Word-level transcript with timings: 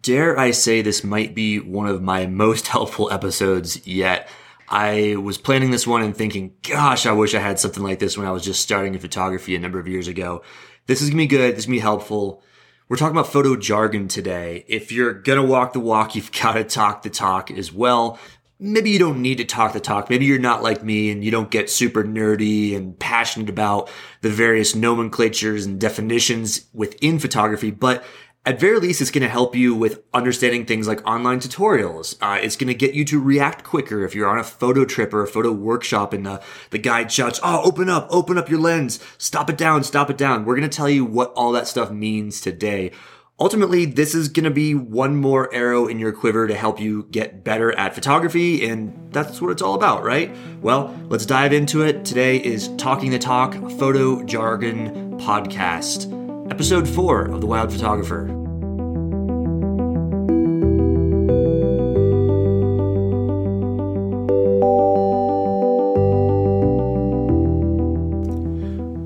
Dare 0.00 0.38
I 0.38 0.52
say 0.52 0.80
this 0.80 1.02
might 1.02 1.34
be 1.34 1.58
one 1.58 1.86
of 1.86 2.02
my 2.02 2.26
most 2.26 2.66
helpful 2.68 3.10
episodes 3.10 3.86
yet. 3.86 4.28
I 4.68 5.16
was 5.16 5.36
planning 5.36 5.70
this 5.70 5.86
one 5.86 6.02
and 6.02 6.16
thinking, 6.16 6.54
gosh, 6.62 7.04
I 7.04 7.12
wish 7.12 7.34
I 7.34 7.40
had 7.40 7.58
something 7.58 7.82
like 7.82 7.98
this 7.98 8.16
when 8.16 8.26
I 8.26 8.30
was 8.30 8.44
just 8.44 8.62
starting 8.62 8.94
in 8.94 9.00
photography 9.00 9.54
a 9.54 9.58
number 9.58 9.78
of 9.78 9.86
years 9.86 10.08
ago. 10.08 10.42
This 10.86 11.02
is 11.02 11.10
gonna 11.10 11.22
be 11.22 11.26
good. 11.26 11.52
This 11.52 11.60
is 11.60 11.66
gonna 11.66 11.76
be 11.76 11.80
helpful. 11.80 12.42
We're 12.88 12.96
talking 12.96 13.16
about 13.16 13.32
photo 13.32 13.56
jargon 13.56 14.08
today. 14.08 14.64
If 14.68 14.90
you're 14.90 15.12
gonna 15.12 15.44
walk 15.44 15.72
the 15.72 15.80
walk, 15.80 16.14
you've 16.14 16.32
gotta 16.32 16.64
talk 16.64 17.02
the 17.02 17.10
talk 17.10 17.50
as 17.50 17.72
well. 17.72 18.18
Maybe 18.58 18.90
you 18.90 18.98
don't 19.00 19.20
need 19.20 19.38
to 19.38 19.44
talk 19.44 19.72
the 19.72 19.80
talk. 19.80 20.08
Maybe 20.08 20.24
you're 20.24 20.38
not 20.38 20.62
like 20.62 20.84
me 20.84 21.10
and 21.10 21.24
you 21.24 21.32
don't 21.32 21.50
get 21.50 21.68
super 21.68 22.04
nerdy 22.04 22.76
and 22.76 22.96
passionate 22.96 23.50
about 23.50 23.90
the 24.20 24.30
various 24.30 24.76
nomenclatures 24.76 25.66
and 25.66 25.80
definitions 25.80 26.66
within 26.72 27.18
photography, 27.18 27.72
but 27.72 28.04
at 28.44 28.58
very 28.58 28.80
least, 28.80 29.00
it's 29.00 29.12
going 29.12 29.22
to 29.22 29.28
help 29.28 29.54
you 29.54 29.72
with 29.72 30.02
understanding 30.12 30.66
things 30.66 30.88
like 30.88 31.06
online 31.06 31.38
tutorials. 31.38 32.16
Uh, 32.20 32.40
it's 32.42 32.56
going 32.56 32.66
to 32.66 32.74
get 32.74 32.92
you 32.92 33.04
to 33.04 33.20
react 33.20 33.62
quicker 33.62 34.04
if 34.04 34.16
you're 34.16 34.28
on 34.28 34.38
a 34.38 34.44
photo 34.44 34.84
trip 34.84 35.14
or 35.14 35.22
a 35.22 35.28
photo 35.28 35.52
workshop 35.52 36.12
and 36.12 36.26
the, 36.26 36.42
the 36.70 36.78
guide 36.78 37.12
shouts, 37.12 37.38
Oh, 37.44 37.62
open 37.62 37.88
up, 37.88 38.08
open 38.10 38.36
up 38.36 38.48
your 38.48 38.58
lens. 38.58 38.98
Stop 39.16 39.48
it 39.48 39.56
down, 39.56 39.84
stop 39.84 40.10
it 40.10 40.18
down. 40.18 40.44
We're 40.44 40.56
going 40.56 40.68
to 40.68 40.76
tell 40.76 40.90
you 40.90 41.04
what 41.04 41.32
all 41.34 41.52
that 41.52 41.68
stuff 41.68 41.92
means 41.92 42.40
today. 42.40 42.90
Ultimately, 43.38 43.84
this 43.84 44.12
is 44.12 44.28
going 44.28 44.44
to 44.44 44.50
be 44.50 44.74
one 44.74 45.16
more 45.16 45.52
arrow 45.54 45.86
in 45.86 46.00
your 46.00 46.12
quiver 46.12 46.48
to 46.48 46.54
help 46.54 46.80
you 46.80 47.04
get 47.12 47.44
better 47.44 47.72
at 47.78 47.94
photography. 47.94 48.68
And 48.68 49.12
that's 49.12 49.40
what 49.40 49.52
it's 49.52 49.62
all 49.62 49.74
about, 49.74 50.02
right? 50.02 50.34
Well, 50.60 50.94
let's 51.08 51.26
dive 51.26 51.52
into 51.52 51.82
it. 51.82 52.04
Today 52.04 52.38
is 52.38 52.68
Talking 52.76 53.12
the 53.12 53.20
Talk 53.20 53.54
Photo 53.78 54.24
Jargon 54.24 55.16
Podcast 55.18 56.21
episode 56.52 56.86
4 56.86 57.30
of 57.30 57.40
The 57.40 57.46
Wild 57.46 57.72
Photographer. 57.72 58.26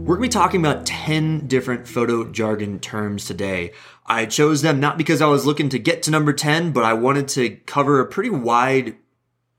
We're 0.02 0.16
going 0.16 0.22
to 0.22 0.22
be 0.22 0.28
talking 0.28 0.58
about 0.58 0.86
10 0.86 1.46
different 1.46 1.86
photo 1.86 2.24
jargon 2.32 2.80
terms 2.80 3.26
today. 3.26 3.70
I 4.04 4.26
chose 4.26 4.62
them 4.62 4.80
not 4.80 4.98
because 4.98 5.22
I 5.22 5.26
was 5.26 5.46
looking 5.46 5.68
to 5.68 5.78
get 5.78 6.02
to 6.02 6.10
number 6.10 6.32
10, 6.32 6.72
but 6.72 6.82
I 6.82 6.94
wanted 6.94 7.28
to 7.28 7.50
cover 7.50 8.00
a 8.00 8.06
pretty 8.06 8.30
wide 8.30 8.96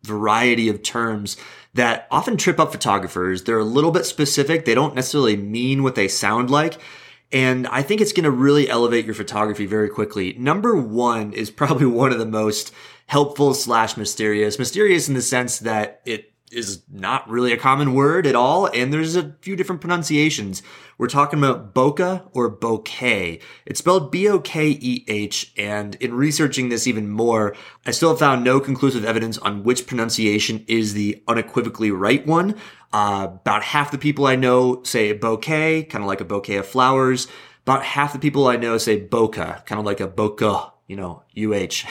variety 0.03 0.67
of 0.67 0.83
terms 0.83 1.37
that 1.73 2.05
often 2.11 2.35
trip 2.35 2.59
up 2.59 2.73
photographers. 2.73 3.45
They're 3.45 3.57
a 3.57 3.63
little 3.63 3.91
bit 3.91 4.05
specific. 4.05 4.65
They 4.65 4.75
don't 4.75 4.93
necessarily 4.93 5.37
mean 5.37 5.83
what 5.83 5.95
they 5.95 6.09
sound 6.09 6.49
like. 6.49 6.81
And 7.31 7.67
I 7.67 7.81
think 7.81 7.99
it's 8.01 8.13
going 8.13 8.23
to 8.23 8.31
really 8.31 8.69
elevate 8.69 9.05
your 9.05 9.15
photography 9.15 9.65
very 9.65 9.89
quickly. 9.89 10.33
Number 10.37 10.75
one 10.75 11.33
is 11.33 11.51
probably 11.51 11.85
one 11.87 12.11
of 12.11 12.19
the 12.19 12.25
most 12.25 12.73
helpful 13.07 13.53
slash 13.53 13.97
mysterious. 13.97 14.59
Mysterious 14.59 15.07
in 15.07 15.13
the 15.13 15.21
sense 15.21 15.59
that 15.59 16.01
it 16.05 16.33
is 16.51 16.83
not 16.89 17.29
really 17.29 17.51
a 17.51 17.57
common 17.57 17.93
word 17.93 18.25
at 18.25 18.35
all, 18.35 18.67
and 18.67 18.91
there's 18.93 19.15
a 19.15 19.35
few 19.41 19.55
different 19.55 19.81
pronunciations. 19.81 20.63
We're 20.97 21.07
talking 21.07 21.39
about 21.39 21.73
bokeh 21.73 22.29
or 22.33 22.49
bouquet. 22.49 23.39
It's 23.65 23.79
spelled 23.79 24.11
B-O-K-E-H, 24.11 25.53
and 25.57 25.95
in 25.95 26.13
researching 26.13 26.69
this 26.69 26.87
even 26.87 27.09
more, 27.09 27.55
I 27.85 27.91
still 27.91 28.09
have 28.09 28.19
found 28.19 28.43
no 28.43 28.59
conclusive 28.59 29.05
evidence 29.05 29.37
on 29.37 29.63
which 29.63 29.87
pronunciation 29.87 30.65
is 30.67 30.93
the 30.93 31.21
unequivocally 31.27 31.91
right 31.91 32.25
one. 32.25 32.55
Uh, 32.93 33.27
about 33.31 33.63
half 33.63 33.91
the 33.91 33.97
people 33.97 34.25
I 34.25 34.35
know 34.35 34.81
say 34.83 35.13
bouquet, 35.13 35.83
kind 35.83 36.03
of 36.03 36.07
like 36.07 36.21
a 36.21 36.25
bouquet 36.25 36.57
of 36.57 36.65
flowers. 36.65 37.27
About 37.63 37.83
half 37.83 38.13
the 38.13 38.19
people 38.19 38.47
I 38.47 38.55
know 38.55 38.77
say 38.77 39.05
bokeh, 39.05 39.65
kind 39.65 39.79
of 39.79 39.85
like 39.85 39.99
a 39.99 40.07
bokeh, 40.07 40.71
you 40.87 40.95
know, 40.95 41.21
UH. 41.37 41.85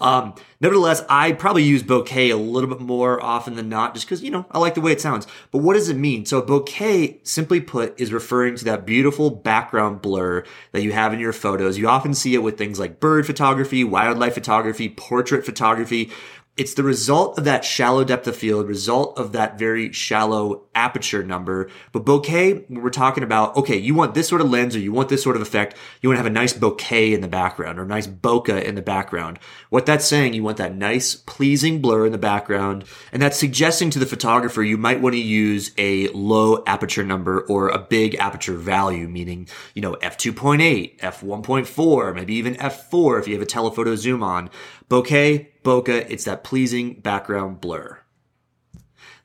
um, 0.00 0.34
nevertheless, 0.60 1.02
I 1.10 1.32
probably 1.32 1.62
use 1.62 1.82
bouquet 1.82 2.30
a 2.30 2.38
little 2.38 2.70
bit 2.70 2.80
more 2.80 3.22
often 3.22 3.54
than 3.54 3.68
not 3.68 3.92
just 3.92 4.06
because, 4.06 4.22
you 4.22 4.30
know, 4.30 4.46
I 4.50 4.58
like 4.58 4.74
the 4.74 4.80
way 4.80 4.92
it 4.92 5.00
sounds. 5.00 5.26
But 5.52 5.58
what 5.58 5.74
does 5.74 5.90
it 5.90 5.96
mean? 5.96 6.24
So 6.24 6.40
bouquet, 6.40 7.20
simply 7.22 7.60
put, 7.60 8.00
is 8.00 8.10
referring 8.10 8.56
to 8.56 8.64
that 8.64 8.86
beautiful 8.86 9.30
background 9.30 10.00
blur 10.00 10.44
that 10.72 10.82
you 10.82 10.92
have 10.92 11.12
in 11.12 11.20
your 11.20 11.34
photos. 11.34 11.76
You 11.76 11.86
often 11.88 12.14
see 12.14 12.34
it 12.34 12.42
with 12.42 12.56
things 12.56 12.78
like 12.78 12.98
bird 12.98 13.26
photography, 13.26 13.84
wildlife 13.84 14.32
photography, 14.32 14.88
portrait 14.88 15.44
photography, 15.44 16.10
it's 16.58 16.74
the 16.74 16.82
result 16.82 17.38
of 17.38 17.44
that 17.44 17.64
shallow 17.64 18.02
depth 18.02 18.26
of 18.26 18.36
field, 18.36 18.66
result 18.66 19.16
of 19.16 19.30
that 19.32 19.58
very 19.58 19.92
shallow 19.92 20.64
aperture 20.74 21.22
number. 21.22 21.70
But 21.92 22.04
bokeh, 22.04 22.68
we're 22.68 22.90
talking 22.90 23.22
about, 23.22 23.56
okay, 23.56 23.76
you 23.76 23.94
want 23.94 24.14
this 24.14 24.26
sort 24.28 24.40
of 24.40 24.50
lens 24.50 24.74
or 24.74 24.80
you 24.80 24.90
want 24.90 25.08
this 25.08 25.22
sort 25.22 25.36
of 25.36 25.42
effect. 25.42 25.76
You 26.02 26.08
want 26.08 26.16
to 26.16 26.22
have 26.24 26.30
a 26.30 26.34
nice 26.34 26.52
bokeh 26.52 27.14
in 27.14 27.20
the 27.20 27.28
background 27.28 27.78
or 27.78 27.84
a 27.84 27.86
nice 27.86 28.08
bokeh 28.08 28.64
in 28.64 28.74
the 28.74 28.82
background. 28.82 29.38
What 29.70 29.86
that's 29.86 30.04
saying, 30.04 30.34
you 30.34 30.42
want 30.42 30.56
that 30.56 30.74
nice, 30.74 31.14
pleasing 31.14 31.80
blur 31.80 32.06
in 32.06 32.12
the 32.12 32.18
background. 32.18 32.84
And 33.12 33.22
that's 33.22 33.38
suggesting 33.38 33.90
to 33.90 34.00
the 34.00 34.06
photographer 34.06 34.62
you 34.62 34.76
might 34.76 35.00
want 35.00 35.14
to 35.14 35.20
use 35.20 35.70
a 35.78 36.08
low 36.08 36.64
aperture 36.66 37.04
number 37.04 37.40
or 37.42 37.68
a 37.68 37.78
big 37.78 38.16
aperture 38.16 38.56
value, 38.56 39.06
meaning, 39.06 39.48
you 39.74 39.82
know, 39.82 39.94
f2.8, 39.94 40.98
f1.4, 40.98 42.14
maybe 42.16 42.34
even 42.34 42.56
f4 42.56 43.20
if 43.20 43.28
you 43.28 43.34
have 43.34 43.42
a 43.42 43.46
telephoto 43.46 43.94
zoom 43.94 44.24
on. 44.24 44.50
Bokeh, 44.88 45.48
bokeh, 45.62 46.06
it's 46.08 46.24
that 46.24 46.42
pleasing 46.44 46.94
background 46.94 47.60
blur. 47.60 47.97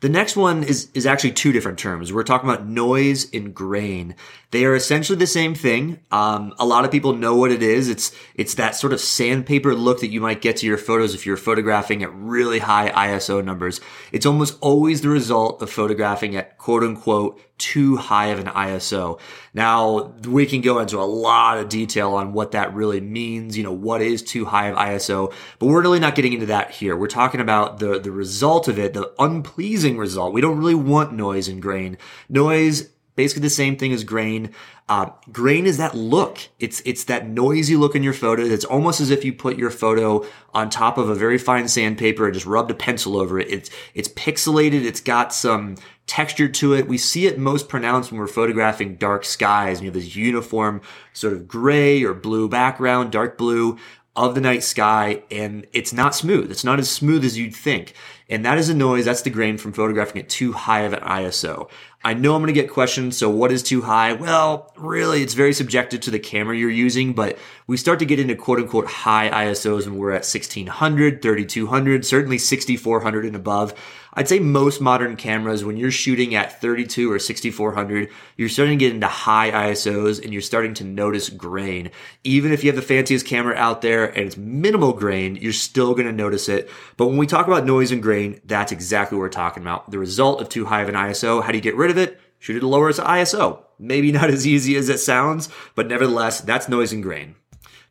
The 0.03 0.09
next 0.09 0.36
one 0.36 0.64
is, 0.64 0.90
is 0.94 1.06
actually 1.06 1.31
two 1.31 1.53
different 1.53 1.80
terms. 1.80 2.12
We're 2.12 2.24
talking 2.24 2.50
about 2.50 2.68
noise 2.68 3.34
and 3.34 3.56
grain. 3.56 4.16
They 4.52 4.66
are 4.66 4.75
essentially 4.75 5.18
the 5.18 5.25
same 5.25 5.56
thing. 5.56 6.02
Um, 6.12 6.53
a 6.59 6.66
lot 6.66 6.84
of 6.84 6.91
people 6.91 7.14
know 7.16 7.38
what 7.38 7.53
it 7.53 7.64
is. 7.64 7.88
It's, 7.88 8.12
it's 8.36 8.56
that 8.56 8.75
sort 8.75 8.92
of 8.92 9.00
sandpaper 9.00 9.74
look 9.74 10.02
that 10.02 10.09
you 10.09 10.19
might 10.19 10.42
get 10.42 10.58
to 10.58 10.66
your 10.66 10.78
photos 10.78 11.16
if 11.16 11.25
you're 11.25 11.38
photographing 11.38 12.03
at 12.03 12.13
really 12.13 12.59
high 12.59 12.90
ISO 12.90 13.42
numbers. 13.42 13.80
It's 14.12 14.25
almost 14.25 14.58
always 14.59 15.00
the 15.00 15.08
result 15.08 15.62
of 15.62 15.69
photographing 15.69 16.36
at 16.36 16.58
quote 16.58 16.84
unquote 16.84 17.40
too 17.58 17.96
high 17.96 18.28
of 18.28 18.40
an 18.40 18.47
ISO. 18.47 19.19
Now, 19.53 20.13
we 20.28 20.46
can 20.46 20.62
go 20.62 20.80
into 20.80 21.00
a 21.00 21.03
lot 21.06 21.59
of 21.59 21.69
detail 21.69 22.13
on 22.13 22.34
what 22.34 22.52
that 22.52 22.74
really 22.74 23.00
means, 23.00 23.58
you 23.58 23.63
know, 23.63 23.72
what 23.72 24.02
is 24.02 24.22
too 24.22 24.44
high 24.44 24.68
of 24.68 24.78
ISO, 24.78 25.31
but 25.59 25.68
we're 25.68 25.81
really 25.81 26.00
not 26.00 26.16
getting 26.16 26.34
into 26.34 26.47
that 26.47 26.72
here. 26.72 26.97
We're 26.97 27.08
talking 27.08 27.40
about 27.40 27.80
the, 27.80 28.00
the 28.00 28.12
result 28.12 28.68
of 28.68 28.80
it, 28.80 28.94
the 28.94 29.13
unpleasing 29.19 29.93
result. 29.98 30.34
We 30.34 30.42
don't 30.42 30.58
really 30.58 30.76
want 30.76 31.14
noise 31.14 31.48
and 31.48 31.62
grain. 31.62 31.98
Noise 32.30 32.90
basically 33.16 33.42
the 33.42 33.50
same 33.50 33.78
thing 33.78 33.94
as 33.94 34.04
grain. 34.04 34.52
Uh, 34.90 35.09
grain 35.31 35.66
is 35.66 35.78
that 35.78 35.96
look. 35.96 36.40
It's 36.59 36.81
it's 36.86 37.06
that 37.06 37.28
noisy 37.28 37.76
look 37.76 37.96
in 37.96 38.04
your 38.04 38.14
photo. 38.14 38.44
It's 38.44 38.66
almost 38.66 39.00
as 39.00 39.12
if 39.12 39.24
you 39.24 39.34
put 39.34 39.58
your 39.58 39.70
photo 39.70 40.26
on 40.54 40.70
top 40.70 40.98
of 40.98 41.09
a 41.09 41.16
very 41.16 41.38
fine 41.38 41.68
sandpaper 41.68 42.26
and 42.26 42.34
just 42.34 42.46
rubbed 42.46 42.72
a 42.72 42.76
pencil 42.76 43.18
over 43.18 43.40
it. 43.40 43.50
It's 43.50 43.70
it's 43.94 44.09
pixelated. 44.09 44.84
It's 44.84 45.00
got 45.02 45.34
some 45.34 45.76
texture 46.06 46.50
to 46.50 46.74
it. 46.74 46.88
We 46.88 46.98
see 46.98 47.28
it 47.28 47.40
most 47.40 47.70
pronounced 47.70 48.12
when 48.12 48.20
we're 48.20 48.28
photographing 48.28 48.96
dark 48.96 49.24
skies. 49.24 49.80
You 49.80 49.88
have 49.88 49.94
this 49.94 50.16
uniform 50.16 50.81
sort 51.14 51.34
of 51.34 51.48
gray 51.48 52.04
or 52.04 52.14
blue 52.14 52.50
background, 52.50 53.12
dark 53.12 53.38
blue 53.38 53.78
of 54.16 54.35
the 54.35 54.41
night 54.41 54.63
sky, 54.63 55.24
and 55.31 55.66
it's 55.74 55.91
not 55.91 56.13
smooth. 56.13 56.51
It's 56.51 56.63
not 56.63 56.78
as 56.78 56.90
smooth 56.90 57.25
as 57.25 57.38
you'd 57.38 57.56
think. 57.56 57.94
And 58.29 58.46
that 58.46 58.57
is 58.57 58.69
a 58.69 58.74
noise. 58.74 59.06
That's 59.06 59.24
the 59.24 59.29
grain 59.29 59.57
from 59.57 59.74
photographing 59.74 60.22
at 60.22 60.29
too 60.29 60.53
high 60.53 60.81
of 60.81 60.94
an 60.94 61.00
ISO. 61.00 61.69
I 62.03 62.13
know 62.13 62.35
I'm 62.35 62.41
going 62.41 62.53
to 62.53 62.59
get 62.59 62.69
questions. 62.69 63.18
So 63.18 63.29
what 63.29 63.51
is 63.51 63.63
too 63.63 63.81
high? 63.81 64.13
Well, 64.13 64.72
really, 64.78 65.24
it's 65.24 65.34
very 65.34 65.53
subjective 65.53 66.01
to 66.01 66.12
the 66.12 66.19
camera 66.19 66.56
you're 66.56 66.69
using, 66.69 67.13
but 67.13 67.40
we 67.66 67.75
start 67.75 68.00
to 68.00 68.06
get 68.06 68.19
into 68.19 68.35
quote 68.35 68.59
unquote 68.59 68.88
high 68.88 69.29
ISOs 69.29 69.85
when 69.85 69.97
we're 69.97 70.12
at 70.12 70.25
1600, 70.25 71.22
3200, 71.22 72.06
certainly 72.06 72.38
6400 72.38 73.25
and 73.25 73.35
above. 73.35 73.74
I'd 74.16 74.28
say 74.28 74.40
most 74.40 74.79
modern 74.79 75.16
cameras, 75.16 75.66
when 75.66 75.78
you're 75.78 75.91
shooting 75.91 76.35
at 76.35 76.62
32 76.62 77.12
or 77.12 77.18
6400, 77.18 78.09
you're 78.38 78.50
starting 78.50 78.78
to 78.78 78.85
get 78.85 78.94
into 78.94 79.07
high 79.07 79.50
ISOs 79.51 80.24
and 80.24 80.31
you're 80.31 80.41
starting 80.41 80.75
to 80.75 80.84
notice 80.84 81.29
grain. 81.29 81.90
Even 82.24 82.51
if 82.51 82.63
you 82.63 82.69
have 82.69 82.75
the 82.75 82.81
fanciest 82.84 83.25
camera 83.25 83.56
out 83.56 83.81
there 83.81 84.06
and 84.06 84.28
it's 84.28 84.38
minimal 84.38 84.94
grain, 84.94 85.36
you're 85.36 85.51
still 85.51 85.94
going 85.94 86.06
to 86.06 86.12
notice 86.12 86.48
it. 86.48 86.69
But 86.95 87.07
when 87.07 87.18
we 87.18 87.25
talk 87.25 87.48
about 87.48 87.65
noise 87.65 87.92
and 87.92 88.04
grain, 88.04 88.39
that's 88.45 88.71
exactly 88.71 89.18
what 89.18 89.24
we're 89.24 89.30
talking 89.30 89.63
about. 89.63 89.89
The 89.89 90.00
result 90.00 90.42
of 90.42 90.50
too 90.50 90.65
high 90.65 90.81
of 90.81 90.89
an 90.89 90.95
ISO. 90.95 91.44
How 91.44 91.51
do 91.51 91.57
you 91.57 91.63
get 91.63 91.75
rid 91.75 91.89
of 91.89 91.98
it? 91.98 92.19
Shoot 92.38 92.57
it 92.57 92.65
lower 92.65 92.89
its 92.89 93.00
ISO. 93.00 93.63
Maybe 93.80 94.12
not 94.13 94.30
as 94.30 94.45
easy 94.45 94.75
as 94.75 94.89
it 94.89 95.00
sounds, 95.00 95.50
but 95.75 95.88
nevertheless, 95.88 96.42
that's 96.42 96.69
noise 96.69 96.94
and 96.94 97.01
grain. 97.01 97.36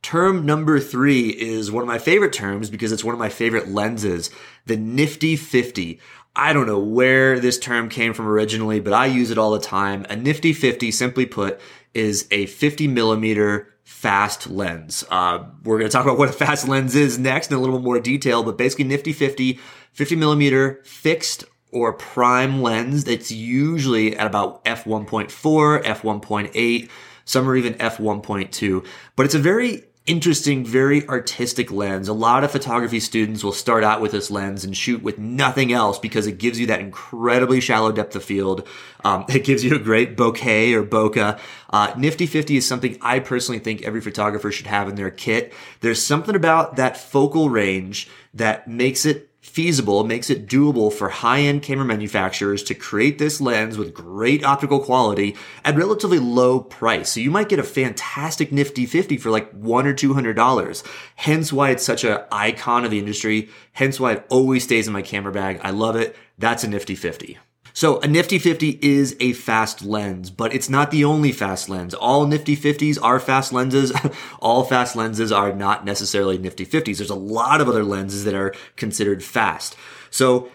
Term 0.02 0.44
number 0.44 0.80
three 0.80 1.28
is 1.28 1.70
one 1.70 1.82
of 1.82 1.88
my 1.88 1.98
favorite 1.98 2.32
terms 2.32 2.68
because 2.68 2.90
it's 2.90 3.04
one 3.04 3.14
of 3.14 3.20
my 3.20 3.28
favorite 3.28 3.68
lenses, 3.68 4.30
the 4.66 4.76
nifty 4.76 5.36
50. 5.36 6.00
I 6.34 6.52
don't 6.52 6.66
know 6.66 6.80
where 6.80 7.38
this 7.38 7.58
term 7.58 7.88
came 7.88 8.12
from 8.12 8.26
originally, 8.26 8.80
but 8.80 8.92
I 8.92 9.06
use 9.06 9.30
it 9.30 9.38
all 9.38 9.52
the 9.52 9.60
time. 9.60 10.04
A 10.10 10.16
nifty 10.16 10.52
50, 10.52 10.90
simply 10.90 11.24
put, 11.24 11.60
is 11.94 12.26
a 12.30 12.46
50 12.46 12.88
millimeter 12.88 13.74
fast 13.84 14.50
lens. 14.50 15.04
Uh, 15.08 15.44
we're 15.62 15.78
going 15.78 15.90
to 15.90 15.92
talk 15.92 16.04
about 16.04 16.18
what 16.18 16.28
a 16.28 16.32
fast 16.32 16.66
lens 16.66 16.96
is 16.96 17.18
next 17.18 17.50
in 17.50 17.56
a 17.56 17.60
little 17.60 17.78
bit 17.78 17.84
more 17.84 18.00
detail, 18.00 18.42
but 18.42 18.58
basically 18.58 18.84
nifty 18.84 19.12
50, 19.12 19.60
50 19.92 20.16
millimeter 20.16 20.80
fixed 20.84 21.44
or 21.70 21.92
prime 21.92 22.60
lens 22.60 23.04
that's 23.04 23.30
usually 23.30 24.16
at 24.16 24.26
about 24.26 24.64
f1.4, 24.64 25.82
f1.8, 25.84 26.90
some 27.24 27.48
are 27.48 27.56
even 27.56 27.74
f1.2, 27.74 28.86
but 29.16 29.26
it's 29.26 29.34
a 29.34 29.38
very 29.38 29.84
interesting, 30.06 30.64
very 30.64 31.06
artistic 31.08 31.70
lens. 31.70 32.08
A 32.08 32.12
lot 32.12 32.42
of 32.42 32.50
photography 32.50 32.98
students 32.98 33.44
will 33.44 33.52
start 33.52 33.84
out 33.84 34.00
with 34.00 34.12
this 34.12 34.30
lens 34.30 34.64
and 34.64 34.76
shoot 34.76 35.02
with 35.02 35.18
nothing 35.18 35.72
else 35.72 35.98
because 35.98 36.26
it 36.26 36.38
gives 36.38 36.58
you 36.58 36.66
that 36.66 36.80
incredibly 36.80 37.60
shallow 37.60 37.92
depth 37.92 38.16
of 38.16 38.24
field. 38.24 38.66
Um, 39.04 39.24
it 39.28 39.44
gives 39.44 39.62
you 39.62 39.76
a 39.76 39.78
great 39.78 40.16
bokeh 40.16 40.72
or 40.74 40.82
bokeh. 40.82 41.38
Uh, 41.70 41.94
Nifty 41.96 42.26
50 42.26 42.56
is 42.56 42.66
something 42.66 42.98
I 43.00 43.20
personally 43.20 43.60
think 43.60 43.82
every 43.82 44.00
photographer 44.00 44.50
should 44.50 44.66
have 44.66 44.88
in 44.88 44.96
their 44.96 45.10
kit. 45.10 45.52
There's 45.80 46.02
something 46.02 46.34
about 46.34 46.76
that 46.76 46.96
focal 46.96 47.48
range 47.48 48.08
that 48.34 48.66
makes 48.66 49.04
it 49.04 49.31
feasible, 49.42 50.04
makes 50.04 50.30
it 50.30 50.46
doable 50.46 50.90
for 50.92 51.08
high-end 51.08 51.62
camera 51.62 51.84
manufacturers 51.84 52.62
to 52.62 52.74
create 52.74 53.18
this 53.18 53.40
lens 53.40 53.76
with 53.76 53.92
great 53.92 54.44
optical 54.44 54.80
quality 54.80 55.36
at 55.64 55.76
relatively 55.76 56.20
low 56.20 56.60
price. 56.60 57.10
So 57.10 57.20
you 57.20 57.30
might 57.30 57.48
get 57.48 57.58
a 57.58 57.64
fantastic 57.64 58.52
nifty 58.52 58.86
50 58.86 59.18
for 59.18 59.30
like 59.30 59.50
one 59.50 59.86
or 59.86 59.92
two 59.92 60.14
hundred 60.14 60.34
dollars. 60.36 60.84
Hence 61.16 61.52
why 61.52 61.70
it's 61.70 61.84
such 61.84 62.04
an 62.04 62.20
icon 62.30 62.84
of 62.84 62.90
the 62.90 63.00
industry. 63.00 63.50
Hence 63.72 63.98
why 64.00 64.12
it 64.12 64.26
always 64.30 64.64
stays 64.64 64.86
in 64.86 64.92
my 64.92 65.02
camera 65.02 65.32
bag. 65.32 65.60
I 65.62 65.70
love 65.70 65.96
it. 65.96 66.16
That's 66.38 66.64
a 66.64 66.68
nifty 66.68 66.94
50. 66.94 67.38
So 67.74 68.00
a 68.00 68.06
Nifty 68.06 68.38
50 68.38 68.78
is 68.82 69.16
a 69.20 69.32
fast 69.32 69.82
lens, 69.82 70.30
but 70.30 70.54
it's 70.54 70.68
not 70.68 70.90
the 70.90 71.04
only 71.04 71.32
fast 71.32 71.68
lens. 71.68 71.94
All 71.94 72.26
Nifty 72.26 72.56
50s 72.56 72.98
are 73.02 73.18
fast 73.18 73.52
lenses. 73.52 73.92
All 74.40 74.64
fast 74.64 74.96
lenses 74.96 75.32
are 75.32 75.52
not 75.52 75.84
necessarily 75.84 76.38
Nifty 76.38 76.66
50s. 76.66 76.98
There's 76.98 77.10
a 77.10 77.14
lot 77.14 77.60
of 77.60 77.68
other 77.68 77.84
lenses 77.84 78.24
that 78.24 78.34
are 78.34 78.54
considered 78.76 79.24
fast. 79.24 79.76
So 80.10 80.50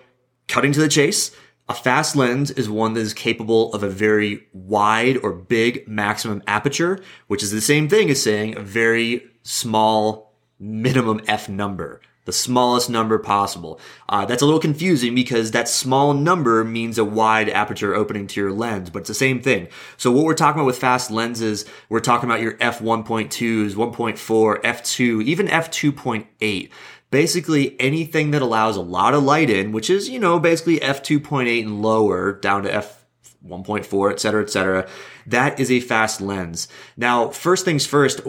cutting 0.48 0.72
to 0.74 0.80
the 0.80 0.88
chase, 0.88 1.32
a 1.70 1.74
fast 1.74 2.16
lens 2.16 2.52
is 2.52 2.70
one 2.70 2.94
that 2.94 3.02
is 3.02 3.14
capable 3.14 3.74
of 3.74 3.84
a 3.84 3.90
very 3.90 4.48
wide 4.54 5.18
or 5.18 5.34
big 5.34 5.88
maximum 5.88 6.42
aperture, 6.48 7.00
which 7.28 7.44
is 7.44 7.52
the 7.52 7.62
same 7.62 7.90
thing 7.90 8.10
as 8.10 8.22
saying 8.22 8.58
a 8.58 8.62
very 8.62 9.26
small 9.44 10.34
minimum 10.60 11.22
F 11.28 11.50
number 11.50 12.02
the 12.28 12.34
smallest 12.34 12.90
number 12.90 13.18
possible. 13.18 13.80
Uh, 14.10 14.26
that's 14.26 14.42
a 14.42 14.46
little 14.46 14.60
confusing 14.60 15.16
because 15.16 15.52
that 15.52 15.70
small 15.70 16.14
number 16.14 16.64
means 16.66 16.98
a 16.98 17.06
wide 17.06 17.50
aperture 17.50 17.96
opening 17.96 18.28
to 18.28 18.42
your 18.42 18.52
lens, 18.52 18.90
but 18.90 19.00
it's 19.00 19.08
the 19.08 19.14
same 19.16 19.42
thing. 19.42 19.70
So 19.96 20.12
what 20.12 20.26
we're 20.26 20.34
talking 20.34 20.60
about 20.60 20.68
with 20.68 20.78
fast 20.78 21.10
lenses, 21.10 21.66
we're 21.88 22.02
talking 22.02 22.30
about 22.30 22.42
your 22.42 22.56
f1.2s, 22.58 23.76
1.4, 23.76 24.62
f2, 24.62 25.24
even 25.24 25.48
f2.8 25.48 26.70
basically 27.10 27.80
anything 27.80 28.32
that 28.32 28.42
allows 28.42 28.76
a 28.76 28.82
lot 28.82 29.14
of 29.14 29.24
light 29.24 29.50
in, 29.50 29.72
which 29.72 29.90
is, 29.90 30.10
you 30.10 30.20
know, 30.20 30.38
basically 30.40 30.78
f2.8 30.80 31.62
and 31.62 31.82
lower 31.82 32.34
down 32.34 32.64
to 32.64 32.74
f 32.74 32.97
1.4, 33.48 34.12
et 34.12 34.20
cetera, 34.20 34.42
et 34.42 34.50
cetera. 34.50 34.90
That 35.26 35.60
is 35.60 35.72
a 35.72 35.80
fast 35.80 36.22
lens. 36.22 36.68
Now, 36.96 37.30
first 37.30 37.66
things 37.66 37.86
first, 37.86 38.22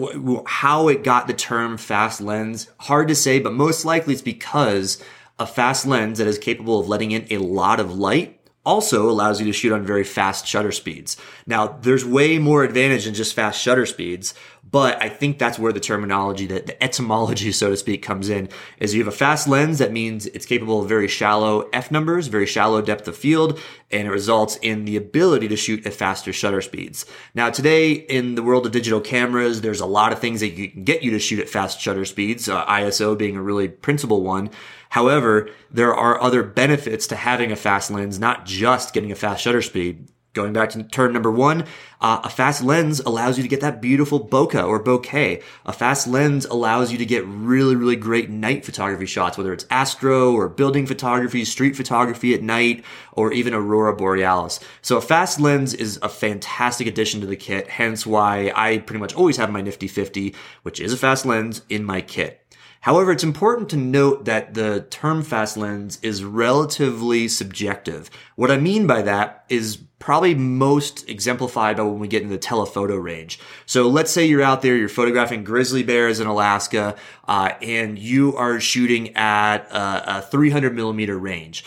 how 0.45 0.87
it 0.87 1.03
got 1.03 1.27
the 1.27 1.33
term 1.33 1.77
fast 1.77 2.21
lens, 2.21 2.69
hard 2.79 3.07
to 3.07 3.15
say, 3.15 3.39
but 3.39 3.53
most 3.53 3.85
likely 3.85 4.13
it's 4.13 4.21
because 4.21 5.01
a 5.37 5.47
fast 5.47 5.85
lens 5.85 6.17
that 6.17 6.27
is 6.27 6.37
capable 6.37 6.79
of 6.79 6.89
letting 6.89 7.11
in 7.11 7.25
a 7.29 7.37
lot 7.37 7.79
of 7.79 7.97
light 7.97 8.39
also 8.65 9.09
allows 9.09 9.39
you 9.39 9.45
to 9.47 9.53
shoot 9.53 9.71
on 9.71 9.85
very 9.85 10.03
fast 10.03 10.45
shutter 10.45 10.71
speeds. 10.71 11.17
Now, 11.47 11.67
there's 11.81 12.05
way 12.05 12.37
more 12.37 12.63
advantage 12.63 13.05
than 13.05 13.13
just 13.13 13.33
fast 13.33 13.59
shutter 13.59 13.85
speeds, 13.85 14.33
but 14.71 15.01
I 15.01 15.09
think 15.09 15.39
that's 15.39 15.57
where 15.57 15.73
the 15.73 15.79
terminology, 15.79 16.45
the, 16.45 16.61
the 16.61 16.83
etymology, 16.83 17.51
so 17.51 17.69
to 17.69 17.77
speak, 17.77 18.03
comes 18.03 18.29
in. 18.29 18.49
Is 18.79 18.93
you 18.93 19.03
have 19.03 19.13
a 19.13 19.15
fast 19.15 19.47
lens 19.47 19.79
that 19.79 19.91
means 19.91 20.25
it's 20.27 20.45
capable 20.45 20.81
of 20.81 20.89
very 20.89 21.07
shallow 21.07 21.69
f 21.73 21.91
numbers, 21.91 22.27
very 22.27 22.45
shallow 22.45 22.81
depth 22.81 23.07
of 23.07 23.17
field, 23.17 23.59
and 23.91 24.07
it 24.07 24.11
results 24.11 24.57
in 24.61 24.85
the 24.85 24.95
ability 24.95 25.47
to 25.47 25.55
shoot 25.55 25.85
at 25.85 25.93
faster 25.93 26.31
shutter 26.31 26.61
speeds. 26.61 27.05
Now, 27.33 27.49
today 27.49 27.91
in 27.93 28.35
the 28.35 28.43
world 28.43 28.65
of 28.65 28.71
digital 28.71 29.01
cameras, 29.01 29.61
there's 29.61 29.81
a 29.81 29.85
lot 29.85 30.11
of 30.11 30.19
things 30.19 30.41
that 30.41 30.49
you 30.49 30.69
can 30.69 30.83
get 30.83 31.03
you 31.03 31.11
to 31.11 31.19
shoot 31.19 31.39
at 31.39 31.49
fast 31.49 31.79
shutter 31.79 32.05
speeds. 32.05 32.47
Uh, 32.47 32.65
ISO 32.65 33.17
being 33.17 33.35
a 33.35 33.41
really 33.41 33.67
principal 33.67 34.23
one. 34.23 34.49
However, 34.89 35.49
there 35.71 35.93
are 35.93 36.21
other 36.21 36.43
benefits 36.43 37.05
to 37.07 37.15
having 37.15 37.51
a 37.51 37.55
fast 37.55 37.91
lens, 37.91 38.19
not 38.19 38.45
just 38.45 38.93
getting 38.93 39.11
a 39.11 39.15
fast 39.15 39.43
shutter 39.43 39.61
speed. 39.61 40.09
Going 40.33 40.53
back 40.53 40.69
to 40.71 40.83
term 40.83 41.11
number 41.11 41.31
one, 41.31 41.65
uh, 42.01 42.21
a 42.23 42.29
fast 42.29 42.63
lens 42.63 42.99
allows 42.99 43.37
you 43.37 43.43
to 43.43 43.49
get 43.49 43.61
that 43.61 43.81
beautiful 43.81 44.23
bokeh 44.23 44.65
or 44.65 44.81
bokeh. 44.81 45.41
A 45.65 45.73
fast 45.73 46.07
lens 46.07 46.45
allows 46.45 46.91
you 46.91 46.99
to 46.99 47.05
get 47.05 47.25
really, 47.25 47.75
really 47.75 47.95
great 47.95 48.29
night 48.29 48.63
photography 48.63 49.07
shots, 49.07 49.39
whether 49.39 49.51
it's 49.51 49.65
astro 49.71 50.31
or 50.31 50.47
building 50.47 50.85
photography, 50.85 51.43
street 51.45 51.75
photography 51.75 52.35
at 52.35 52.43
night, 52.43 52.85
or 53.13 53.33
even 53.33 53.55
aurora 53.55 53.95
borealis. 53.95 54.59
So 54.83 54.97
a 54.97 55.01
fast 55.01 55.39
lens 55.39 55.73
is 55.73 55.97
a 56.03 56.09
fantastic 56.09 56.85
addition 56.85 57.21
to 57.21 57.27
the 57.27 57.35
kit, 57.35 57.67
hence 57.67 58.05
why 58.05 58.51
I 58.55 58.77
pretty 58.77 58.99
much 58.99 59.15
always 59.15 59.37
have 59.37 59.49
my 59.49 59.61
Nifty 59.61 59.87
50, 59.87 60.35
which 60.61 60.79
is 60.79 60.93
a 60.93 60.97
fast 60.97 61.25
lens, 61.25 61.63
in 61.69 61.83
my 61.83 62.01
kit. 62.01 62.45
However, 62.81 63.11
it's 63.11 63.23
important 63.23 63.67
to 63.69 63.77
note 63.77 64.25
that 64.25 64.53
the 64.53 64.85
term 64.89 65.23
fast 65.23 65.57
lens 65.57 65.99
is 66.01 66.23
relatively 66.23 67.27
subjective. 67.27 68.09
What 68.35 68.51
I 68.51 68.57
mean 68.57 68.87
by 68.87 69.01
that 69.01 69.43
is 69.49 69.79
probably 69.99 70.33
most 70.33 71.07
exemplified 71.09 71.77
by 71.77 71.83
when 71.83 71.99
we 71.99 72.07
get 72.07 72.21
into 72.21 72.33
the 72.33 72.39
telephoto 72.39 72.95
range. 72.95 73.39
So 73.65 73.87
let's 73.87 74.11
say 74.11 74.25
you're 74.25 74.41
out 74.41 74.61
there, 74.61 74.75
you're 74.75 74.89
photographing 74.89 75.43
grizzly 75.43 75.83
bears 75.83 76.19
in 76.19 76.27
Alaska, 76.27 76.95
uh, 77.27 77.51
and 77.61 77.99
you 77.99 78.35
are 78.35 78.59
shooting 78.59 79.15
at 79.15 79.69
a, 79.71 80.17
a 80.17 80.21
300 80.21 80.73
millimeter 80.73 81.17
range. 81.17 81.65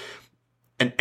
An 0.80 0.92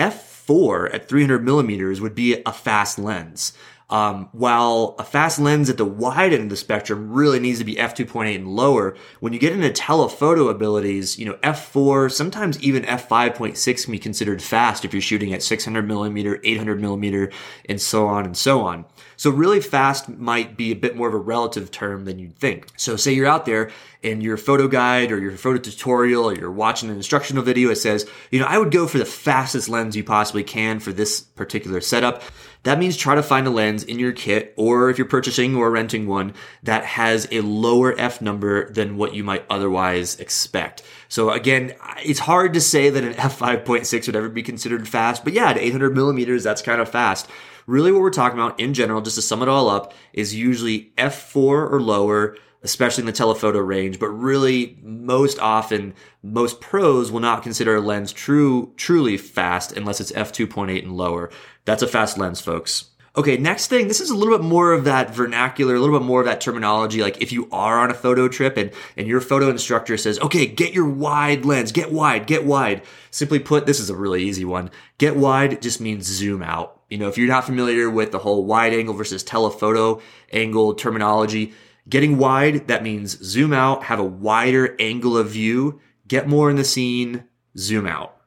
f4 0.51 0.94
at 0.94 1.07
300 1.07 1.44
millimeters 1.44 2.01
would 2.01 2.15
be 2.15 2.42
a 2.45 2.51
fast 2.51 3.00
lens. 3.00 3.53
Um, 3.89 4.30
while 4.31 4.95
a 5.00 5.03
fast 5.03 5.38
lens 5.38 5.69
at 5.69 5.75
the 5.75 5.83
wide 5.83 6.31
end 6.31 6.44
of 6.44 6.50
the 6.50 6.56
spectrum 6.56 7.12
really 7.12 7.42
needs 7.42 7.59
to 7.59 7.65
be 7.65 7.75
f2.8 7.75 8.36
and 8.36 8.48
lower, 8.48 8.95
when 9.19 9.33
you 9.33 9.39
get 9.39 9.51
into 9.51 9.69
telephoto 9.69 10.48
abilities, 10.48 11.19
you 11.19 11.25
know, 11.25 11.33
f4, 11.44 12.09
sometimes 12.09 12.62
even 12.63 12.83
f5.6 12.83 13.83
can 13.83 13.92
be 13.92 14.00
considered 14.00 14.42
fast 14.42 14.86
if 14.86 14.94
you're 14.94 15.01
shooting 15.01 15.33
at 15.33 15.44
600 15.44 15.86
millimeter, 15.86 16.39
800 16.42 16.80
millimeter, 16.80 17.31
and 17.68 17.81
so 17.81 18.07
on 18.07 18.24
and 18.24 18.38
so 18.38 18.62
on. 18.62 18.86
So 19.21 19.29
really 19.29 19.62
fast 19.62 20.09
might 20.09 20.57
be 20.57 20.71
a 20.71 20.75
bit 20.75 20.95
more 20.95 21.07
of 21.07 21.13
a 21.13 21.18
relative 21.18 21.69
term 21.69 22.06
than 22.06 22.18
you'd 22.18 22.35
think. 22.35 22.65
So 22.75 22.95
say 22.95 23.13
you're 23.13 23.27
out 23.27 23.45
there 23.45 23.69
and 24.01 24.23
your 24.23 24.35
photo 24.35 24.68
guide 24.68 25.12
or 25.12 25.19
your 25.19 25.38
photo 25.38 25.59
tutorial 25.59 26.27
or 26.27 26.35
you're 26.35 26.50
watching 26.50 26.89
an 26.89 26.95
instructional 26.95 27.44
video, 27.44 27.69
it 27.69 27.75
says, 27.75 28.09
you 28.31 28.39
know, 28.39 28.47
I 28.47 28.57
would 28.57 28.71
go 28.71 28.88
for 28.88 28.97
the 28.97 29.06
fastest 29.06 29.69
lens 29.69 29.95
you 29.95 30.03
possibly 30.03 30.44
can 30.44 30.79
for 30.79 30.91
this 30.91 31.21
particular 31.21 31.81
setup. 31.81 32.23
That 32.63 32.77
means 32.77 32.95
try 32.95 33.15
to 33.15 33.23
find 33.23 33.47
a 33.47 33.49
lens 33.49 33.83
in 33.83 33.97
your 33.97 34.11
kit 34.11 34.53
or 34.55 34.89
if 34.89 34.97
you're 34.97 35.07
purchasing 35.07 35.55
or 35.55 35.71
renting 35.71 36.07
one 36.07 36.33
that 36.61 36.85
has 36.85 37.27
a 37.31 37.41
lower 37.41 37.99
F 37.99 38.21
number 38.21 38.71
than 38.71 38.97
what 38.97 39.15
you 39.15 39.23
might 39.23 39.45
otherwise 39.49 40.19
expect. 40.19 40.83
So 41.09 41.31
again, 41.31 41.73
it's 42.03 42.19
hard 42.19 42.53
to 42.53 42.61
say 42.61 42.91
that 42.91 43.03
an 43.03 43.13
f5.6 43.15 44.06
would 44.06 44.15
ever 44.15 44.30
be 44.30 44.44
considered 44.44 44.87
fast, 44.87 45.23
but 45.23 45.33
yeah, 45.33 45.49
at 45.49 45.57
800 45.57 45.95
millimeters, 45.95 46.44
that's 46.44 46.61
kind 46.61 46.80
of 46.80 46.89
fast. 46.89 47.27
Really 47.65 47.91
what 47.91 48.01
we're 48.01 48.09
talking 48.11 48.39
about 48.39 48.59
in 48.59 48.73
general, 48.73 49.01
just 49.01 49.15
to 49.15 49.21
sum 49.21 49.41
it 49.41 49.49
all 49.49 49.69
up, 49.69 49.94
is 50.13 50.35
usually 50.35 50.91
f4 50.97 51.71
or 51.71 51.81
lower, 51.81 52.35
especially 52.63 53.01
in 53.01 53.06
the 53.07 53.11
telephoto 53.11 53.59
range, 53.59 53.99
but 53.99 54.09
really 54.09 54.77
most 54.81 55.39
often, 55.39 55.94
most 56.21 56.61
pros 56.61 57.11
will 57.11 57.19
not 57.19 57.44
consider 57.44 57.75
a 57.75 57.81
lens 57.81 58.13
true, 58.13 58.73
truly 58.77 59.18
fast 59.18 59.71
unless 59.71 59.99
it's 59.99 60.11
f2.8 60.11 60.83
and 60.83 60.95
lower. 60.95 61.30
That's 61.65 61.81
a 61.81 61.87
fast 61.87 62.18
lens, 62.18 62.41
folks. 62.41 62.85
Okay, 63.13 63.35
next 63.35 63.68
thing, 63.68 63.89
this 63.89 63.99
is 63.99 64.09
a 64.09 64.15
little 64.15 64.37
bit 64.37 64.45
more 64.45 64.71
of 64.71 64.85
that 64.85 65.13
vernacular, 65.13 65.75
a 65.75 65.80
little 65.80 65.99
bit 65.99 66.06
more 66.06 66.21
of 66.21 66.27
that 66.27 66.39
terminology. 66.39 67.01
Like 67.01 67.21
if 67.21 67.33
you 67.33 67.49
are 67.51 67.77
on 67.77 67.91
a 67.91 67.94
photo 67.94 68.30
trip 68.30 68.56
and, 68.56 68.71
and 68.95 69.06
your 69.06 69.19
photo 69.19 69.49
instructor 69.49 69.97
says, 69.97 70.18
okay, 70.19 70.45
get 70.45 70.73
your 70.73 70.87
wide 70.87 71.44
lens, 71.44 71.73
get 71.73 71.91
wide, 71.91 72.25
get 72.25 72.45
wide. 72.45 72.83
Simply 73.09 73.39
put, 73.39 73.65
this 73.65 73.81
is 73.81 73.89
a 73.89 73.95
really 73.97 74.23
easy 74.23 74.45
one. 74.45 74.71
Get 74.97 75.18
wide 75.18 75.61
just 75.61 75.81
means 75.81 76.06
zoom 76.06 76.41
out. 76.41 76.80
You 76.89 76.99
know, 76.99 77.09
if 77.09 77.18
you're 77.18 77.27
not 77.27 77.45
familiar 77.45 77.89
with 77.89 78.13
the 78.13 78.19
whole 78.19 78.45
wide 78.45 78.73
angle 78.73 78.94
versus 78.94 79.23
telephoto 79.23 80.01
angle 80.31 80.73
terminology, 80.75 81.53
getting 81.90 82.18
wide, 82.18 82.68
that 82.68 82.83
means 82.83 83.19
zoom 83.23 83.54
out, 83.54 83.83
have 83.85 84.00
a 84.00 84.04
wider 84.04 84.76
angle 84.80 85.18
of 85.18 85.30
view, 85.30 85.80
get 86.07 86.28
more 86.28 86.50
in 86.50 86.56
the 86.56 86.64
scene, 86.64 87.26
zoom 87.57 87.88
out. 87.88 88.18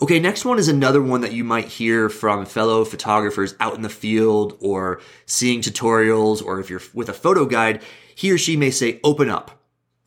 Okay, 0.00 0.18
next 0.18 0.44
one 0.44 0.58
is 0.58 0.68
another 0.68 1.02
one 1.02 1.20
that 1.20 1.32
you 1.32 1.44
might 1.44 1.66
hear 1.66 2.08
from 2.08 2.46
fellow 2.46 2.84
photographers 2.84 3.54
out 3.60 3.74
in 3.74 3.82
the 3.82 3.88
field 3.88 4.56
or 4.60 5.00
seeing 5.26 5.60
tutorials, 5.60 6.42
or 6.44 6.60
if 6.60 6.70
you're 6.70 6.80
with 6.92 7.08
a 7.08 7.14
photo 7.14 7.44
guide, 7.44 7.82
he 8.14 8.30
or 8.30 8.38
she 8.38 8.56
may 8.56 8.70
say, 8.70 9.00
open 9.04 9.28
up. 9.28 9.62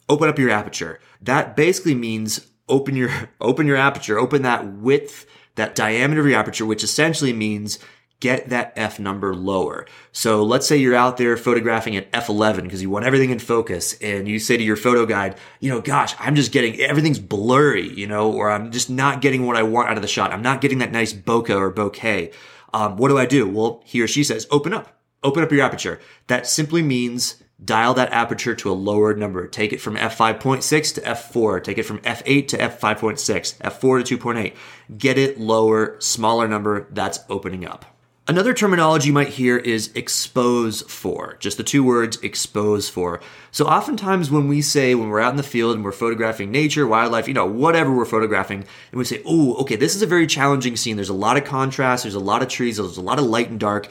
Open 0.10 0.30
up 0.30 0.40
your 0.40 0.50
aperture. 0.50 1.00
That 1.22 1.56
basically 1.56 1.96
means 1.96 2.48
open 2.70 2.96
your, 2.96 3.12
open 3.42 3.68
your 3.68 3.78
aperture, 3.78 4.18
open 4.18 4.42
that 4.44 4.66
width, 4.66 5.26
that 5.56 5.76
diameter 5.76 6.22
of 6.22 6.28
your 6.28 6.40
aperture, 6.40 6.66
which 6.66 6.84
essentially 6.84 7.34
means 7.34 7.80
get 8.20 8.50
that 8.50 8.74
F 8.76 9.00
number 9.00 9.36
lower. 9.36 9.86
So 10.12 10.44
let's 10.44 10.68
say 10.68 10.78
you're 10.78 10.96
out 10.96 11.18
there 11.18 11.38
photographing 11.38 11.96
at 11.96 12.12
F11 12.12 12.64
because 12.64 12.82
you 12.82 12.90
want 12.90 13.06
everything 13.06 13.30
in 13.30 13.40
focus 13.40 13.96
and 14.02 14.28
you 14.28 14.40
say 14.40 14.58
to 14.58 14.64
your 14.64 14.76
photo 14.76 15.06
guide, 15.06 15.38
you 15.60 15.70
know, 15.70 15.82
gosh, 15.82 16.16
I'm 16.20 16.36
just 16.36 16.52
getting, 16.52 16.80
everything's 16.80 17.20
blurry, 17.20 17.88
you 17.88 18.08
know, 18.08 18.32
or 18.32 18.50
I'm 18.50 18.72
just 18.72 18.90
not 18.90 19.22
getting 19.22 19.46
what 19.46 19.56
I 19.56 19.64
want 19.64 19.90
out 19.90 19.98
of 19.98 20.02
the 20.02 20.08
shot. 20.08 20.32
I'm 20.32 20.42
not 20.42 20.62
getting 20.62 20.80
that 20.80 20.92
nice 20.92 21.14
bokeh 21.14 21.56
or 21.56 21.72
bokeh. 21.72 22.34
Um, 22.74 22.98
what 22.98 23.10
do 23.10 23.18
I 23.18 23.26
do? 23.26 23.48
Well, 23.48 23.82
he 23.86 24.02
or 24.02 24.08
she 24.08 24.24
says, 24.24 24.48
open 24.52 24.74
up, 24.74 25.00
open 25.24 25.44
up 25.44 25.52
your 25.52 25.62
aperture. 25.62 26.00
That 26.28 26.48
simply 26.48 26.82
means 26.82 27.42
dial 27.64 27.94
that 27.96 28.12
aperture 28.12 28.56
to 28.56 28.72
a 28.72 28.74
lower 28.74 29.16
number. 29.16 29.48
Take 29.48 29.74
it 29.74 29.82
from 29.82 29.96
f5.6 29.96 30.96
to 30.96 31.02
f4. 31.02 31.64
Take 31.64 31.78
it 31.78 31.84
from 31.84 32.00
f8 32.00 32.48
to 32.50 32.58
f5.6, 32.58 33.58
f4 33.58 34.06
to 34.06 34.18
2.8. 34.18 34.56
Get 34.98 35.18
it 35.18 35.40
lower, 35.40 36.00
smaller 36.00 36.48
number. 36.48 36.88
That's 36.92 37.20
opening 37.30 37.66
up. 37.66 37.97
Another 38.30 38.54
terminology 38.54 39.08
you 39.08 39.14
might 39.14 39.30
hear 39.30 39.56
is 39.56 39.90
expose 39.96 40.82
for, 40.82 41.38
just 41.40 41.56
the 41.56 41.64
two 41.64 41.82
words 41.82 42.18
expose 42.18 42.90
for. 42.90 43.22
So 43.52 43.66
oftentimes 43.66 44.30
when 44.30 44.50
we 44.50 44.62
say, 44.62 44.96
when 44.96 45.08
we're 45.08 45.22
out 45.22 45.32
in 45.32 45.38
the 45.38 45.44
field 45.44 45.76
and 45.76 45.86
we're 45.86 45.94
photographing 45.94 46.52
nature, 46.52 46.86
wildlife, 46.86 47.30
you 47.30 47.34
know, 47.34 47.46
whatever 47.46 47.96
we're 47.96 48.04
photographing, 48.04 48.66
and 48.92 49.00
we 49.00 49.06
say, 49.06 49.22
oh, 49.26 49.54
okay, 49.62 49.78
this 49.78 49.96
is 49.96 50.02
a 50.02 50.08
very 50.08 50.28
challenging 50.28 50.76
scene. 50.76 50.98
There's 50.98 51.08
a 51.08 51.14
lot 51.14 51.38
of 51.38 51.46
contrast, 51.46 52.04
there's 52.04 52.16
a 52.16 52.20
lot 52.20 52.42
of 52.42 52.50
trees, 52.50 52.76
there's 52.76 52.98
a 52.98 53.02
lot 53.02 53.18
of 53.18 53.24
light 53.24 53.50
and 53.50 53.62
dark. 53.62 53.88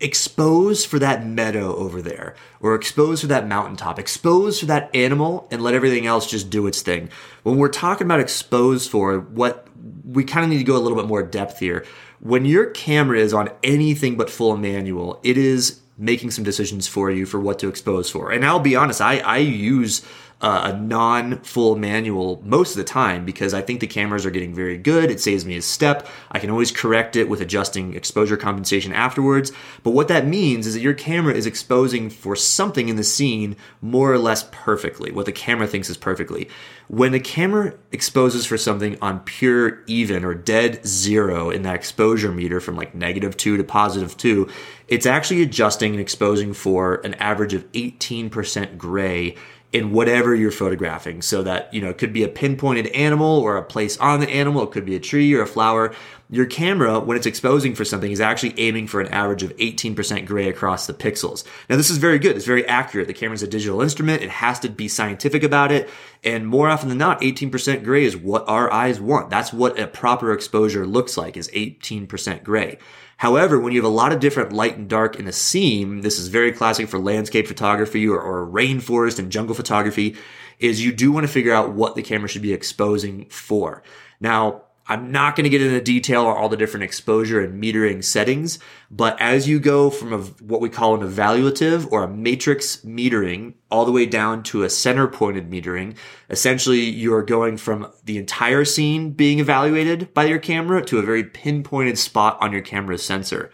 Expose 0.00 0.86
for 0.86 0.98
that 1.00 1.26
meadow 1.26 1.76
over 1.76 2.00
there, 2.00 2.36
or 2.60 2.74
expose 2.74 3.20
for 3.20 3.26
that 3.26 3.46
mountaintop, 3.46 3.98
expose 3.98 4.60
for 4.60 4.66
that 4.66 4.88
animal, 4.94 5.46
and 5.50 5.60
let 5.60 5.74
everything 5.74 6.06
else 6.06 6.26
just 6.26 6.48
do 6.48 6.66
its 6.68 6.80
thing. 6.80 7.10
When 7.42 7.58
we're 7.58 7.68
talking 7.68 8.06
about 8.06 8.20
expose 8.20 8.88
for, 8.88 9.18
what 9.18 9.66
we 10.06 10.24
kind 10.24 10.44
of 10.44 10.50
need 10.50 10.58
to 10.58 10.64
go 10.64 10.76
a 10.76 10.78
little 10.78 10.96
bit 10.96 11.06
more 11.06 11.22
depth 11.22 11.58
here 11.58 11.84
when 12.20 12.44
your 12.44 12.66
camera 12.66 13.18
is 13.18 13.32
on 13.32 13.50
anything 13.62 14.16
but 14.16 14.30
full 14.30 14.56
manual, 14.56 15.20
it 15.22 15.36
is 15.36 15.80
making 15.96 16.30
some 16.30 16.44
decisions 16.44 16.86
for 16.86 17.10
you 17.10 17.26
for 17.26 17.40
what 17.40 17.58
to 17.58 17.68
expose 17.68 18.10
for. 18.10 18.30
And 18.30 18.44
I'll 18.44 18.60
be 18.60 18.76
honest, 18.76 19.00
I, 19.00 19.18
I 19.18 19.38
use 19.38 20.06
uh, 20.40 20.72
a 20.72 20.76
non 20.76 21.38
full 21.40 21.74
manual 21.74 22.40
most 22.44 22.70
of 22.70 22.76
the 22.76 22.84
time 22.84 23.24
because 23.24 23.52
I 23.52 23.60
think 23.60 23.80
the 23.80 23.88
cameras 23.88 24.24
are 24.24 24.30
getting 24.30 24.54
very 24.54 24.78
good. 24.78 25.10
It 25.10 25.20
saves 25.20 25.44
me 25.44 25.56
a 25.56 25.62
step. 25.62 26.06
I 26.30 26.38
can 26.38 26.50
always 26.50 26.70
correct 26.70 27.16
it 27.16 27.28
with 27.28 27.40
adjusting 27.40 27.94
exposure 27.94 28.36
compensation 28.36 28.92
afterwards. 28.92 29.50
But 29.82 29.90
what 29.90 30.08
that 30.08 30.26
means 30.26 30.66
is 30.66 30.74
that 30.74 30.80
your 30.80 30.94
camera 30.94 31.34
is 31.34 31.46
exposing 31.46 32.08
for 32.08 32.36
something 32.36 32.88
in 32.88 32.96
the 32.96 33.04
scene 33.04 33.56
more 33.80 34.12
or 34.12 34.18
less 34.18 34.48
perfectly, 34.52 35.10
what 35.10 35.26
the 35.26 35.32
camera 35.32 35.66
thinks 35.66 35.90
is 35.90 35.96
perfectly. 35.96 36.48
When 36.86 37.12
the 37.12 37.20
camera 37.20 37.74
exposes 37.92 38.46
for 38.46 38.56
something 38.56 38.96
on 39.02 39.20
pure 39.20 39.82
even 39.86 40.24
or 40.24 40.34
dead 40.34 40.86
zero 40.86 41.50
in 41.50 41.62
that 41.62 41.74
exposure 41.74 42.32
meter 42.32 42.60
from 42.60 42.76
like 42.76 42.94
negative 42.94 43.36
two 43.36 43.56
to 43.56 43.64
positive 43.64 44.16
two, 44.16 44.48
it's 44.86 45.04
actually 45.04 45.42
adjusting 45.42 45.92
and 45.92 46.00
exposing 46.00 46.54
for 46.54 46.94
an 47.04 47.14
average 47.14 47.52
of 47.52 47.70
18% 47.72 48.78
gray 48.78 49.34
in 49.70 49.92
whatever 49.92 50.34
you're 50.34 50.50
photographing. 50.50 51.20
So 51.20 51.42
that, 51.42 51.72
you 51.74 51.82
know, 51.82 51.90
it 51.90 51.98
could 51.98 52.12
be 52.12 52.24
a 52.24 52.28
pinpointed 52.28 52.86
animal 52.88 53.38
or 53.40 53.56
a 53.56 53.62
place 53.62 53.98
on 53.98 54.20
the 54.20 54.28
animal. 54.30 54.62
It 54.62 54.70
could 54.70 54.86
be 54.86 54.96
a 54.96 55.00
tree 55.00 55.34
or 55.34 55.42
a 55.42 55.46
flower. 55.46 55.94
Your 56.30 56.46
camera, 56.46 57.00
when 57.00 57.16
it's 57.16 57.26
exposing 57.26 57.74
for 57.74 57.84
something, 57.84 58.10
is 58.10 58.20
actually 58.20 58.58
aiming 58.58 58.86
for 58.86 59.00
an 59.00 59.08
average 59.08 59.42
of 59.42 59.54
18% 59.56 60.26
gray 60.26 60.48
across 60.48 60.86
the 60.86 60.94
pixels. 60.94 61.44
Now, 61.68 61.76
this 61.76 61.90
is 61.90 61.98
very 61.98 62.18
good. 62.18 62.36
It's 62.36 62.46
very 62.46 62.66
accurate. 62.66 63.08
The 63.08 63.14
camera's 63.14 63.42
a 63.42 63.48
digital 63.48 63.82
instrument. 63.82 64.22
It 64.22 64.30
has 64.30 64.58
to 64.60 64.70
be 64.70 64.88
scientific 64.88 65.42
about 65.42 65.70
it. 65.70 65.88
And 66.24 66.46
more 66.46 66.68
often 66.68 66.88
than 66.88 66.98
not, 66.98 67.20
18% 67.20 67.84
gray 67.84 68.04
is 68.04 68.16
what 68.16 68.48
our 68.48 68.72
eyes 68.72 69.00
want. 69.00 69.30
That's 69.30 69.52
what 69.52 69.78
a 69.78 69.86
proper 69.86 70.32
exposure 70.32 70.86
looks 70.86 71.16
like 71.16 71.36
is 71.36 71.48
18% 71.50 72.42
gray. 72.42 72.78
However, 73.18 73.58
when 73.58 73.72
you 73.72 73.80
have 73.80 73.90
a 73.90 73.94
lot 73.94 74.12
of 74.12 74.20
different 74.20 74.52
light 74.52 74.76
and 74.76 74.88
dark 74.88 75.16
in 75.16 75.26
a 75.26 75.32
scene, 75.32 76.02
this 76.02 76.20
is 76.20 76.28
very 76.28 76.52
classic 76.52 76.88
for 76.88 77.00
landscape 77.00 77.48
photography 77.48 78.06
or, 78.08 78.20
or 78.20 78.46
rainforest 78.46 79.18
and 79.18 79.30
jungle 79.30 79.56
photography, 79.56 80.16
is 80.60 80.84
you 80.84 80.92
do 80.92 81.10
want 81.10 81.26
to 81.26 81.32
figure 81.32 81.52
out 81.52 81.72
what 81.72 81.96
the 81.96 82.02
camera 82.02 82.28
should 82.28 82.42
be 82.42 82.52
exposing 82.52 83.26
for. 83.28 83.82
Now, 84.20 84.62
I'm 84.90 85.12
not 85.12 85.36
going 85.36 85.44
to 85.44 85.50
get 85.50 85.60
into 85.60 85.82
detail 85.82 86.24
on 86.26 86.36
all 86.36 86.48
the 86.48 86.56
different 86.56 86.84
exposure 86.84 87.42
and 87.42 87.62
metering 87.62 88.02
settings, 88.02 88.58
but 88.90 89.20
as 89.20 89.46
you 89.46 89.60
go 89.60 89.90
from 89.90 90.14
a, 90.14 90.18
what 90.18 90.62
we 90.62 90.70
call 90.70 90.94
an 90.94 91.06
evaluative 91.06 91.92
or 91.92 92.02
a 92.02 92.08
matrix 92.08 92.78
metering 92.78 93.52
all 93.70 93.84
the 93.84 93.92
way 93.92 94.06
down 94.06 94.42
to 94.44 94.62
a 94.62 94.70
center 94.70 95.06
pointed 95.06 95.50
metering, 95.50 95.94
essentially 96.30 96.80
you're 96.80 97.22
going 97.22 97.58
from 97.58 97.92
the 98.04 98.16
entire 98.16 98.64
scene 98.64 99.10
being 99.10 99.40
evaluated 99.40 100.12
by 100.14 100.24
your 100.24 100.38
camera 100.38 100.82
to 100.82 100.98
a 100.98 101.02
very 101.02 101.22
pinpointed 101.22 101.98
spot 101.98 102.38
on 102.40 102.50
your 102.50 102.62
camera's 102.62 103.04
sensor. 103.04 103.50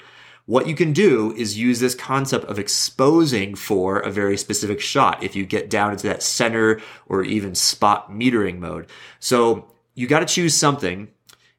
What 0.47 0.69
you 0.69 0.77
can 0.77 0.93
do 0.93 1.35
is 1.37 1.59
use 1.59 1.81
this 1.81 1.95
concept 1.95 2.45
of 2.45 2.59
exposing 2.61 3.57
for 3.57 3.99
a 3.99 4.11
very 4.11 4.37
specific 4.37 4.81
shot 4.81 5.23
if 5.23 5.35
you 5.35 5.47
get 5.47 5.71
down 5.71 5.91
into 5.91 6.07
that 6.07 6.23
center 6.23 6.81
or 7.07 7.25
even 7.25 7.57
spot 7.57 8.13
metering 8.13 8.59
mode. 8.59 8.87
So 9.19 9.73
you 9.95 10.07
got 10.07 10.21
to 10.21 10.27
choose 10.27 10.55
something 10.55 11.09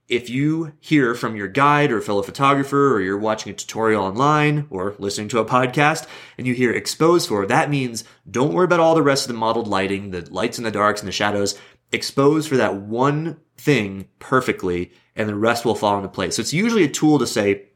if 0.08 0.30
you 0.30 0.74
hear 0.80 1.16
from 1.16 1.36
your 1.36 1.48
guide 1.48 1.92
or 1.92 2.00
fellow 2.00 2.22
photographer 2.22 2.94
or 2.94 3.02
you're 3.02 3.18
watching 3.18 3.52
a 3.52 3.56
tutorial 3.56 4.04
online 4.04 4.68
or 4.70 4.96
listening 5.00 5.28
to 5.30 5.40
a 5.40 5.46
podcast 5.46 6.06
and 6.38 6.46
you 6.46 6.54
hear 6.54 6.72
expose 6.72 7.26
for, 7.26 7.46
that 7.46 7.72
means 7.72 8.04
don't 8.30 8.54
worry 8.54 8.66
about 8.66 8.80
all 8.80 8.94
the 8.94 9.02
rest 9.02 9.26
of 9.26 9.34
the 9.34 9.40
modeled 9.40 9.68
lighting, 9.68 10.12
the 10.12 10.22
lights 10.32 10.58
and 10.58 10.66
the 10.66 10.72
darks 10.72 11.02
and 11.02 11.08
the 11.08 11.12
shadows. 11.12 11.58
Expose 11.92 12.46
for 12.46 12.58
that 12.58 12.76
one 12.76 13.38
thing 13.58 14.08
perfectly 14.20 14.92
and 15.16 15.28
the 15.28 15.36
rest 15.36 15.66
will 15.66 15.76
fall 15.76 15.98
into 15.98 16.10
place. 16.10 16.36
So 16.36 16.42
it's 16.42 16.54
usually 16.54 16.84
a 16.84 16.90
tool 16.90 17.18
to 17.18 17.26
say, 17.26 17.70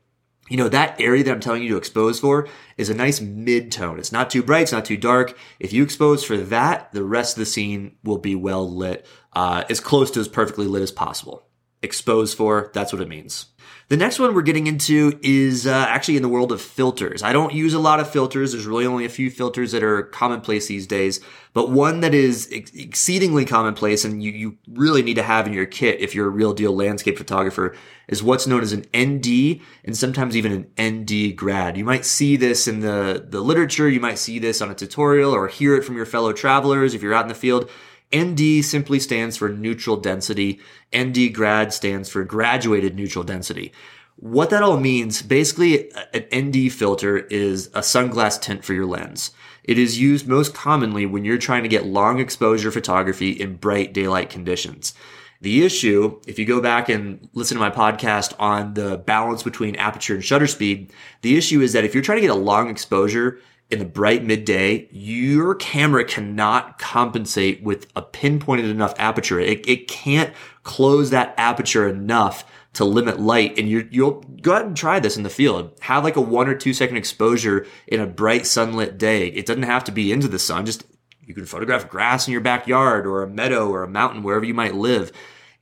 you 0.49 0.57
know, 0.57 0.69
that 0.69 0.99
area 1.01 1.23
that 1.23 1.31
I'm 1.31 1.39
telling 1.39 1.63
you 1.63 1.69
to 1.69 1.77
expose 1.77 2.19
for 2.19 2.47
is 2.77 2.89
a 2.89 2.95
nice 2.95 3.21
mid 3.21 3.71
tone. 3.71 3.97
It's 3.97 4.11
not 4.11 4.29
too 4.29 4.43
bright. 4.43 4.63
It's 4.63 4.71
not 4.71 4.85
too 4.85 4.97
dark. 4.97 5.37
If 5.59 5.73
you 5.73 5.83
expose 5.83 6.23
for 6.23 6.37
that, 6.37 6.91
the 6.91 7.03
rest 7.03 7.37
of 7.37 7.39
the 7.39 7.45
scene 7.45 7.95
will 8.03 8.17
be 8.17 8.35
well 8.35 8.69
lit, 8.69 9.07
uh, 9.33 9.63
as 9.69 9.79
close 9.79 10.11
to 10.11 10.19
as 10.19 10.27
perfectly 10.27 10.65
lit 10.67 10.81
as 10.81 10.91
possible 10.91 11.48
expose 11.81 12.33
for. 12.33 12.71
That's 12.73 12.91
what 12.91 13.01
it 13.01 13.07
means. 13.07 13.47
The 13.89 13.97
next 13.97 14.19
one 14.19 14.35
we're 14.35 14.43
getting 14.43 14.67
into 14.67 15.19
is 15.23 15.65
uh, 15.65 15.85
actually 15.89 16.15
in 16.15 16.21
the 16.21 16.29
world 16.29 16.51
of 16.51 16.61
filters. 16.61 17.23
I 17.23 17.33
don't 17.33 17.53
use 17.53 17.73
a 17.73 17.79
lot 17.79 17.99
of 17.99 18.07
filters. 18.07 18.51
There's 18.51 18.67
really 18.67 18.85
only 18.85 19.03
a 19.03 19.09
few 19.09 19.31
filters 19.31 19.71
that 19.71 19.81
are 19.81 20.03
commonplace 20.03 20.67
these 20.67 20.85
days, 20.85 21.19
but 21.53 21.71
one 21.71 22.01
that 22.01 22.13
is 22.13 22.47
ex- 22.51 22.71
exceedingly 22.75 23.45
commonplace 23.45 24.05
and 24.05 24.21
you, 24.21 24.31
you 24.31 24.57
really 24.67 25.01
need 25.01 25.15
to 25.15 25.23
have 25.23 25.47
in 25.47 25.53
your 25.53 25.65
kit 25.65 26.01
if 26.01 26.13
you're 26.13 26.27
a 26.27 26.29
real 26.29 26.53
deal 26.53 26.75
landscape 26.75 27.17
photographer 27.17 27.75
is 28.07 28.21
what's 28.21 28.45
known 28.45 28.61
as 28.61 28.73
an 28.73 28.85
ND 28.95 29.61
and 29.83 29.97
sometimes 29.97 30.37
even 30.37 30.51
an 30.77 31.01
ND 31.01 31.35
grad. 31.35 31.75
You 31.75 31.83
might 31.83 32.05
see 32.05 32.35
this 32.35 32.67
in 32.67 32.81
the, 32.81 33.25
the 33.27 33.41
literature. 33.41 33.89
You 33.89 33.99
might 33.99 34.19
see 34.19 34.37
this 34.37 34.61
on 34.61 34.69
a 34.69 34.75
tutorial 34.75 35.33
or 35.33 35.47
hear 35.47 35.75
it 35.75 35.83
from 35.83 35.95
your 35.95 36.05
fellow 36.05 36.31
travelers 36.31 36.93
if 36.93 37.01
you're 37.01 37.15
out 37.15 37.23
in 37.23 37.29
the 37.29 37.33
field. 37.33 37.71
ND 38.15 38.63
simply 38.63 38.99
stands 38.99 39.37
for 39.37 39.49
neutral 39.49 39.97
density. 39.97 40.59
ND 40.95 41.33
grad 41.33 41.73
stands 41.73 42.09
for 42.09 42.23
graduated 42.23 42.95
neutral 42.95 43.23
density. 43.23 43.71
What 44.15 44.49
that 44.49 44.63
all 44.63 44.77
means, 44.77 45.21
basically, 45.21 45.91
an 46.13 46.25
ND 46.35 46.73
filter 46.73 47.17
is 47.17 47.67
a 47.67 47.79
sunglass 47.79 48.41
tint 48.41 48.65
for 48.65 48.73
your 48.73 48.85
lens. 48.85 49.31
It 49.63 49.77
is 49.77 49.99
used 49.99 50.27
most 50.27 50.53
commonly 50.53 51.05
when 51.05 51.23
you're 51.23 51.37
trying 51.37 51.63
to 51.63 51.69
get 51.69 51.85
long 51.85 52.19
exposure 52.19 52.71
photography 52.71 53.31
in 53.31 53.55
bright 53.55 53.93
daylight 53.93 54.29
conditions. 54.29 54.93
The 55.41 55.63
issue, 55.63 56.19
if 56.27 56.37
you 56.37 56.45
go 56.45 56.59
back 56.59 56.89
and 56.89 57.29
listen 57.33 57.55
to 57.55 57.61
my 57.61 57.69
podcast 57.69 58.33
on 58.39 58.73
the 58.73 58.97
balance 58.97 59.41
between 59.41 59.77
aperture 59.77 60.15
and 60.15 60.23
shutter 60.23 60.47
speed, 60.47 60.91
the 61.21 61.37
issue 61.37 61.61
is 61.61 61.71
that 61.71 61.85
if 61.85 61.93
you're 61.93 62.03
trying 62.03 62.17
to 62.17 62.27
get 62.27 62.31
a 62.31 62.35
long 62.35 62.69
exposure, 62.69 63.39
in 63.69 63.79
the 63.79 63.85
bright 63.85 64.23
midday, 64.23 64.87
your 64.91 65.53
camera 65.53 66.03
cannot 66.03 66.79
compensate 66.79 67.61
with 67.61 67.87
a 67.95 68.01
pinpointed 68.01 68.65
enough 68.65 68.93
aperture. 68.97 69.39
It, 69.39 69.67
it 69.67 69.87
can't 69.87 70.33
close 70.63 71.11
that 71.11 71.35
aperture 71.37 71.87
enough 71.87 72.43
to 72.73 72.85
limit 72.85 73.19
light. 73.19 73.57
And 73.57 73.69
you 73.69 73.87
you'll 73.91 74.21
go 74.41 74.53
ahead 74.53 74.65
and 74.65 74.77
try 74.77 74.99
this 74.99 75.17
in 75.17 75.23
the 75.23 75.29
field. 75.29 75.77
Have 75.81 76.03
like 76.03 76.15
a 76.15 76.21
one 76.21 76.47
or 76.47 76.55
two 76.55 76.73
second 76.73 76.97
exposure 76.97 77.65
in 77.87 77.99
a 77.99 78.07
bright 78.07 78.47
sunlit 78.47 78.97
day. 78.97 79.27
It 79.27 79.45
doesn't 79.45 79.63
have 79.63 79.83
to 79.85 79.91
be 79.91 80.11
into 80.11 80.27
the 80.27 80.39
sun. 80.39 80.65
Just 80.65 80.85
you 81.21 81.35
can 81.35 81.45
photograph 81.45 81.89
grass 81.89 82.27
in 82.27 82.31
your 82.31 82.41
backyard 82.41 83.05
or 83.05 83.21
a 83.21 83.29
meadow 83.29 83.69
or 83.69 83.83
a 83.83 83.87
mountain, 83.87 84.23
wherever 84.23 84.45
you 84.45 84.53
might 84.53 84.75
live. 84.75 85.11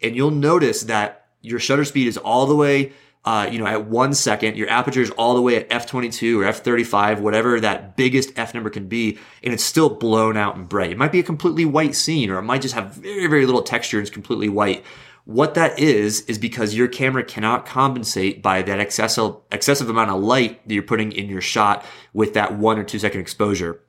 And 0.01 0.15
you'll 0.15 0.31
notice 0.31 0.83
that 0.83 1.27
your 1.41 1.59
shutter 1.59 1.85
speed 1.85 2.07
is 2.07 2.17
all 2.17 2.45
the 2.45 2.55
way 2.55 2.93
uh, 3.25 3.49
you 3.51 3.59
know, 3.59 3.65
at 3.65 3.85
one 3.85 4.13
second, 4.13 4.55
your 4.55 4.69
aperture 4.69 5.01
is 5.01 5.09
all 5.11 5.35
the 5.35 5.41
way 5.41 5.57
at 5.57 5.69
f22 5.69 6.37
or 6.37 6.51
f35, 6.51 7.19
whatever 7.19 7.59
that 7.59 7.97
biggest 7.97 8.31
f 8.37 8.53
number 8.53 8.69
can 8.69 8.87
be, 8.87 9.17
and 9.43 9.53
it's 9.53 9.63
still 9.63 9.89
blown 9.89 10.37
out 10.37 10.55
and 10.55 10.69
bright. 10.69 10.91
It 10.91 10.97
might 10.97 11.11
be 11.11 11.19
a 11.19 11.23
completely 11.23 11.65
white 11.65 11.95
scene, 11.95 12.29
or 12.29 12.37
it 12.37 12.43
might 12.43 12.61
just 12.61 12.73
have 12.73 12.93
very, 12.93 13.27
very 13.27 13.45
little 13.45 13.63
texture 13.63 13.97
and 13.97 14.07
it's 14.07 14.13
completely 14.13 14.47
white. 14.47 14.85
What 15.25 15.55
that 15.55 15.77
is, 15.77 16.21
is 16.21 16.37
because 16.37 16.73
your 16.73 16.87
camera 16.87 17.21
cannot 17.21 17.65
compensate 17.65 18.41
by 18.41 18.61
that 18.61 18.79
excessive, 18.79 19.35
excessive 19.51 19.89
amount 19.89 20.09
of 20.09 20.21
light 20.21 20.65
that 20.65 20.73
you're 20.73 20.83
putting 20.83 21.11
in 21.11 21.27
your 21.27 21.41
shot 21.41 21.83
with 22.13 22.33
that 22.35 22.57
one 22.57 22.79
or 22.79 22.85
two 22.85 22.97
second 22.97 23.19
exposure. 23.19 23.81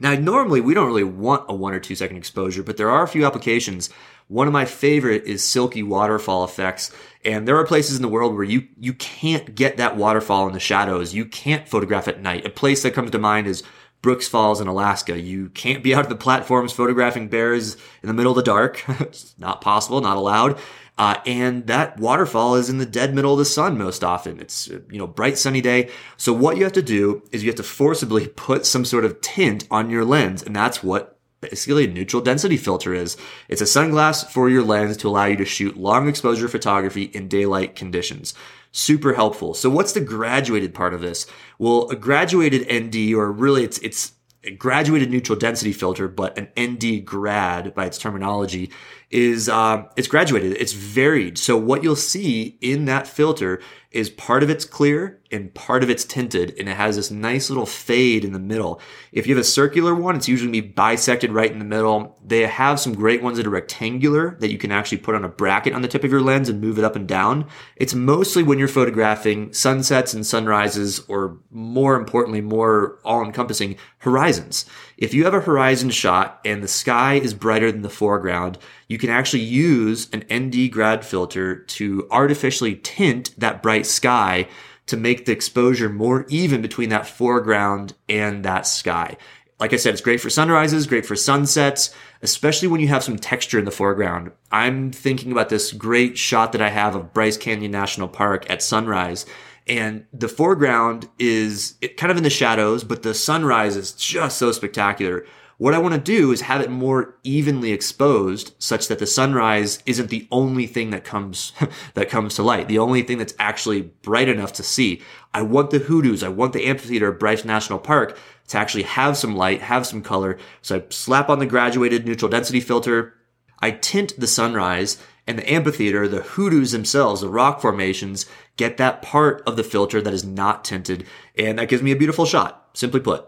Now, 0.00 0.14
normally 0.14 0.60
we 0.60 0.74
don't 0.74 0.86
really 0.86 1.04
want 1.04 1.46
a 1.48 1.54
one 1.54 1.72
or 1.72 1.80
two 1.80 1.94
second 1.94 2.16
exposure, 2.16 2.62
but 2.62 2.76
there 2.76 2.90
are 2.90 3.02
a 3.02 3.08
few 3.08 3.24
applications 3.24 3.90
one 4.28 4.48
of 4.48 4.52
my 4.52 4.64
favorite 4.64 5.24
is 5.24 5.44
silky 5.44 5.82
waterfall 5.82 6.44
effects. 6.44 6.90
And 7.24 7.46
there 7.46 7.56
are 7.58 7.66
places 7.66 7.96
in 7.96 8.02
the 8.02 8.08
world 8.08 8.34
where 8.34 8.44
you, 8.44 8.66
you 8.78 8.92
can't 8.94 9.54
get 9.54 9.76
that 9.76 9.96
waterfall 9.96 10.46
in 10.46 10.52
the 10.52 10.60
shadows. 10.60 11.14
You 11.14 11.24
can't 11.24 11.68
photograph 11.68 12.08
at 12.08 12.20
night. 12.20 12.46
A 12.46 12.50
place 12.50 12.82
that 12.82 12.94
comes 12.94 13.12
to 13.12 13.18
mind 13.18 13.46
is 13.46 13.62
Brooks 14.02 14.28
Falls 14.28 14.60
in 14.60 14.66
Alaska. 14.66 15.20
You 15.20 15.48
can't 15.50 15.82
be 15.82 15.94
out 15.94 16.04
of 16.04 16.08
the 16.08 16.16
platforms 16.16 16.72
photographing 16.72 17.28
bears 17.28 17.76
in 18.02 18.08
the 18.08 18.14
middle 18.14 18.32
of 18.32 18.36
the 18.36 18.42
dark. 18.42 18.84
it's 19.00 19.34
not 19.38 19.60
possible, 19.60 20.00
not 20.00 20.16
allowed. 20.16 20.58
Uh, 20.98 21.16
and 21.26 21.66
that 21.66 21.98
waterfall 21.98 22.54
is 22.54 22.70
in 22.70 22.78
the 22.78 22.86
dead 22.86 23.14
middle 23.14 23.32
of 23.32 23.38
the 23.38 23.44
sun 23.44 23.76
most 23.76 24.02
often. 24.02 24.40
It's, 24.40 24.68
you 24.68 24.98
know, 24.98 25.06
bright 25.06 25.36
sunny 25.36 25.60
day. 25.60 25.90
So 26.16 26.32
what 26.32 26.56
you 26.56 26.64
have 26.64 26.72
to 26.72 26.82
do 26.82 27.22
is 27.32 27.42
you 27.42 27.50
have 27.50 27.56
to 27.56 27.62
forcibly 27.62 28.28
put 28.36 28.64
some 28.64 28.84
sort 28.84 29.04
of 29.04 29.20
tint 29.20 29.66
on 29.70 29.90
your 29.90 30.04
lens. 30.04 30.42
And 30.42 30.56
that's 30.56 30.82
what 30.82 31.18
basically 31.40 31.84
a 31.84 31.88
neutral 31.88 32.22
density 32.22 32.56
filter 32.56 32.94
is. 32.94 33.16
It's 33.48 33.60
a 33.60 33.64
sunglass 33.64 34.26
for 34.26 34.48
your 34.48 34.62
lens 34.62 34.96
to 34.98 35.08
allow 35.08 35.26
you 35.26 35.36
to 35.36 35.44
shoot 35.44 35.76
long 35.76 36.08
exposure 36.08 36.48
photography 36.48 37.04
in 37.04 37.28
daylight 37.28 37.76
conditions. 37.76 38.34
Super 38.72 39.14
helpful. 39.14 39.54
So 39.54 39.68
what's 39.68 39.92
the 39.92 40.00
graduated 40.00 40.74
part 40.74 40.94
of 40.94 41.00
this? 41.00 41.26
Well, 41.58 41.88
a 41.90 41.96
graduated 41.96 42.66
ND, 42.72 43.14
or 43.14 43.30
really 43.30 43.64
it's, 43.64 43.78
it's 43.78 44.12
a 44.44 44.50
graduated 44.50 45.10
neutral 45.10 45.38
density 45.38 45.72
filter, 45.72 46.08
but 46.08 46.38
an 46.38 46.48
ND 46.58 47.04
grad 47.04 47.74
by 47.74 47.86
its 47.86 47.98
terminology 47.98 48.70
is 49.10 49.48
uh, 49.48 49.84
it's 49.96 50.08
graduated. 50.08 50.56
It's 50.58 50.72
varied. 50.72 51.38
So 51.38 51.56
what 51.56 51.82
you'll 51.82 51.96
see 51.96 52.58
in 52.60 52.86
that 52.86 53.06
filter 53.06 53.60
is 53.92 54.10
part 54.10 54.42
of 54.42 54.50
it's 54.50 54.64
clear 54.64 55.20
and 55.30 55.54
part 55.54 55.82
of 55.82 55.88
it's 55.88 56.04
tinted, 56.04 56.54
and 56.58 56.68
it 56.68 56.76
has 56.76 56.96
this 56.96 57.10
nice 57.10 57.48
little 57.48 57.66
fade 57.66 58.24
in 58.24 58.32
the 58.32 58.38
middle. 58.38 58.80
If 59.10 59.26
you 59.26 59.34
have 59.34 59.40
a 59.40 59.46
circular 59.46 59.94
one, 59.94 60.16
it's 60.16 60.28
usually 60.28 60.60
be 60.60 60.60
bisected 60.60 61.32
right 61.32 61.50
in 61.50 61.58
the 61.58 61.64
middle. 61.64 62.18
They 62.24 62.42
have 62.46 62.78
some 62.78 62.94
great 62.94 63.22
ones 63.22 63.38
that 63.38 63.46
are 63.46 63.50
rectangular 63.50 64.36
that 64.40 64.52
you 64.52 64.58
can 64.58 64.70
actually 64.70 64.98
put 64.98 65.14
on 65.14 65.24
a 65.24 65.28
bracket 65.28 65.72
on 65.72 65.82
the 65.82 65.88
tip 65.88 66.04
of 66.04 66.10
your 66.10 66.20
lens 66.20 66.48
and 66.48 66.60
move 66.60 66.78
it 66.78 66.84
up 66.84 66.94
and 66.94 67.08
down. 67.08 67.46
It's 67.76 67.94
mostly 67.94 68.42
when 68.42 68.58
you're 68.58 68.68
photographing 68.68 69.52
sunsets 69.52 70.12
and 70.12 70.26
sunrises, 70.26 71.00
or 71.08 71.38
more 71.50 71.96
importantly, 71.96 72.42
more 72.42 72.98
all 73.04 73.24
encompassing 73.24 73.76
horizons. 73.98 74.66
If 74.96 75.12
you 75.12 75.24
have 75.24 75.34
a 75.34 75.40
horizon 75.40 75.90
shot 75.90 76.40
and 76.44 76.62
the 76.62 76.68
sky 76.68 77.14
is 77.14 77.34
brighter 77.34 77.70
than 77.70 77.82
the 77.82 77.90
foreground, 77.90 78.56
you 78.88 78.96
can 78.96 79.10
actually 79.10 79.42
use 79.42 80.08
an 80.10 80.24
ND 80.32 80.72
grad 80.72 81.04
filter 81.04 81.54
to 81.54 82.08
artificially 82.10 82.76
tint 82.76 83.38
that 83.38 83.62
bright 83.62 83.84
sky 83.84 84.48
to 84.86 84.96
make 84.96 85.26
the 85.26 85.32
exposure 85.32 85.90
more 85.90 86.24
even 86.28 86.62
between 86.62 86.88
that 86.88 87.06
foreground 87.06 87.92
and 88.08 88.42
that 88.44 88.66
sky. 88.66 89.18
Like 89.60 89.74
I 89.74 89.76
said, 89.76 89.92
it's 89.92 90.02
great 90.02 90.20
for 90.20 90.30
sunrises, 90.30 90.86
great 90.86 91.04
for 91.04 91.16
sunsets, 91.16 91.94
especially 92.22 92.68
when 92.68 92.80
you 92.80 92.88
have 92.88 93.04
some 93.04 93.18
texture 93.18 93.58
in 93.58 93.64
the 93.66 93.70
foreground. 93.70 94.30
I'm 94.50 94.92
thinking 94.92 95.32
about 95.32 95.48
this 95.50 95.72
great 95.72 96.16
shot 96.16 96.52
that 96.52 96.62
I 96.62 96.68
have 96.70 96.94
of 96.94 97.12
Bryce 97.12 97.36
Canyon 97.36 97.70
National 97.70 98.08
Park 98.08 98.48
at 98.50 98.62
sunrise 98.62 99.26
and 99.66 100.06
the 100.12 100.28
foreground 100.28 101.08
is 101.18 101.76
kind 101.96 102.10
of 102.10 102.16
in 102.16 102.22
the 102.22 102.30
shadows, 102.30 102.84
but 102.84 103.02
the 103.02 103.14
sunrise 103.14 103.76
is 103.76 103.92
just 103.92 104.38
so 104.38 104.52
spectacular. 104.52 105.26
What 105.58 105.72
I 105.72 105.78
want 105.78 105.94
to 105.94 106.00
do 106.00 106.32
is 106.32 106.42
have 106.42 106.60
it 106.60 106.70
more 106.70 107.16
evenly 107.24 107.72
exposed 107.72 108.54
such 108.58 108.88
that 108.88 108.98
the 108.98 109.06
sunrise 109.06 109.82
isn't 109.86 110.10
the 110.10 110.28
only 110.30 110.66
thing 110.66 110.90
that 110.90 111.02
comes, 111.02 111.52
that 111.94 112.10
comes 112.10 112.34
to 112.34 112.42
light. 112.42 112.68
The 112.68 112.78
only 112.78 113.02
thing 113.02 113.16
that's 113.18 113.34
actually 113.38 113.82
bright 113.82 114.28
enough 114.28 114.52
to 114.54 114.62
see. 114.62 115.02
I 115.32 115.42
want 115.42 115.70
the 115.70 115.78
hoodoos. 115.78 116.22
I 116.22 116.28
want 116.28 116.52
the 116.52 116.66
amphitheater 116.66 117.08
of 117.08 117.18
Bryce 117.18 117.44
National 117.44 117.78
Park 117.78 118.18
to 118.48 118.58
actually 118.58 118.84
have 118.84 119.16
some 119.16 119.34
light, 119.34 119.62
have 119.62 119.86
some 119.86 120.02
color. 120.02 120.38
So 120.60 120.76
I 120.76 120.82
slap 120.90 121.30
on 121.30 121.38
the 121.38 121.46
graduated 121.46 122.06
neutral 122.06 122.30
density 122.30 122.60
filter. 122.60 123.14
I 123.60 123.70
tint 123.70 124.12
the 124.18 124.26
sunrise 124.26 124.98
and 125.26 125.38
the 125.38 125.50
amphitheater, 125.50 126.06
the 126.06 126.22
hoodoos 126.22 126.72
themselves, 126.72 127.20
the 127.20 127.28
rock 127.28 127.60
formations, 127.60 128.26
get 128.56 128.76
that 128.76 129.02
part 129.02 129.42
of 129.46 129.56
the 129.56 129.64
filter 129.64 130.00
that 130.00 130.14
is 130.14 130.24
not 130.24 130.64
tinted. 130.64 131.04
And 131.36 131.58
that 131.58 131.68
gives 131.68 131.82
me 131.82 131.92
a 131.92 131.96
beautiful 131.96 132.26
shot, 132.26 132.70
simply 132.74 133.00
put. 133.00 133.26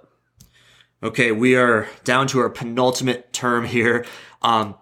Okay, 1.03 1.33
we 1.33 1.57
are 1.57 1.89
down 2.05 2.27
to 2.29 2.41
our 2.41 2.51
penultimate 2.51 3.33
term 3.33 3.65
here. 3.65 4.05
Um, 4.43 4.77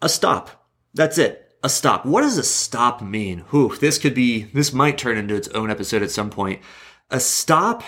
a 0.00 0.08
stop. 0.08 0.68
That's 0.94 1.18
it. 1.18 1.56
A 1.62 1.68
stop. 1.68 2.04
What 2.04 2.22
does 2.22 2.38
a 2.38 2.42
stop 2.42 3.02
mean? 3.02 3.40
Whew, 3.50 3.76
this 3.76 3.98
could 3.98 4.14
be, 4.14 4.44
this 4.44 4.72
might 4.72 4.98
turn 4.98 5.16
into 5.16 5.34
its 5.34 5.48
own 5.48 5.70
episode 5.70 6.02
at 6.02 6.10
some 6.10 6.30
point. 6.30 6.60
A 7.10 7.20
stop 7.20 7.84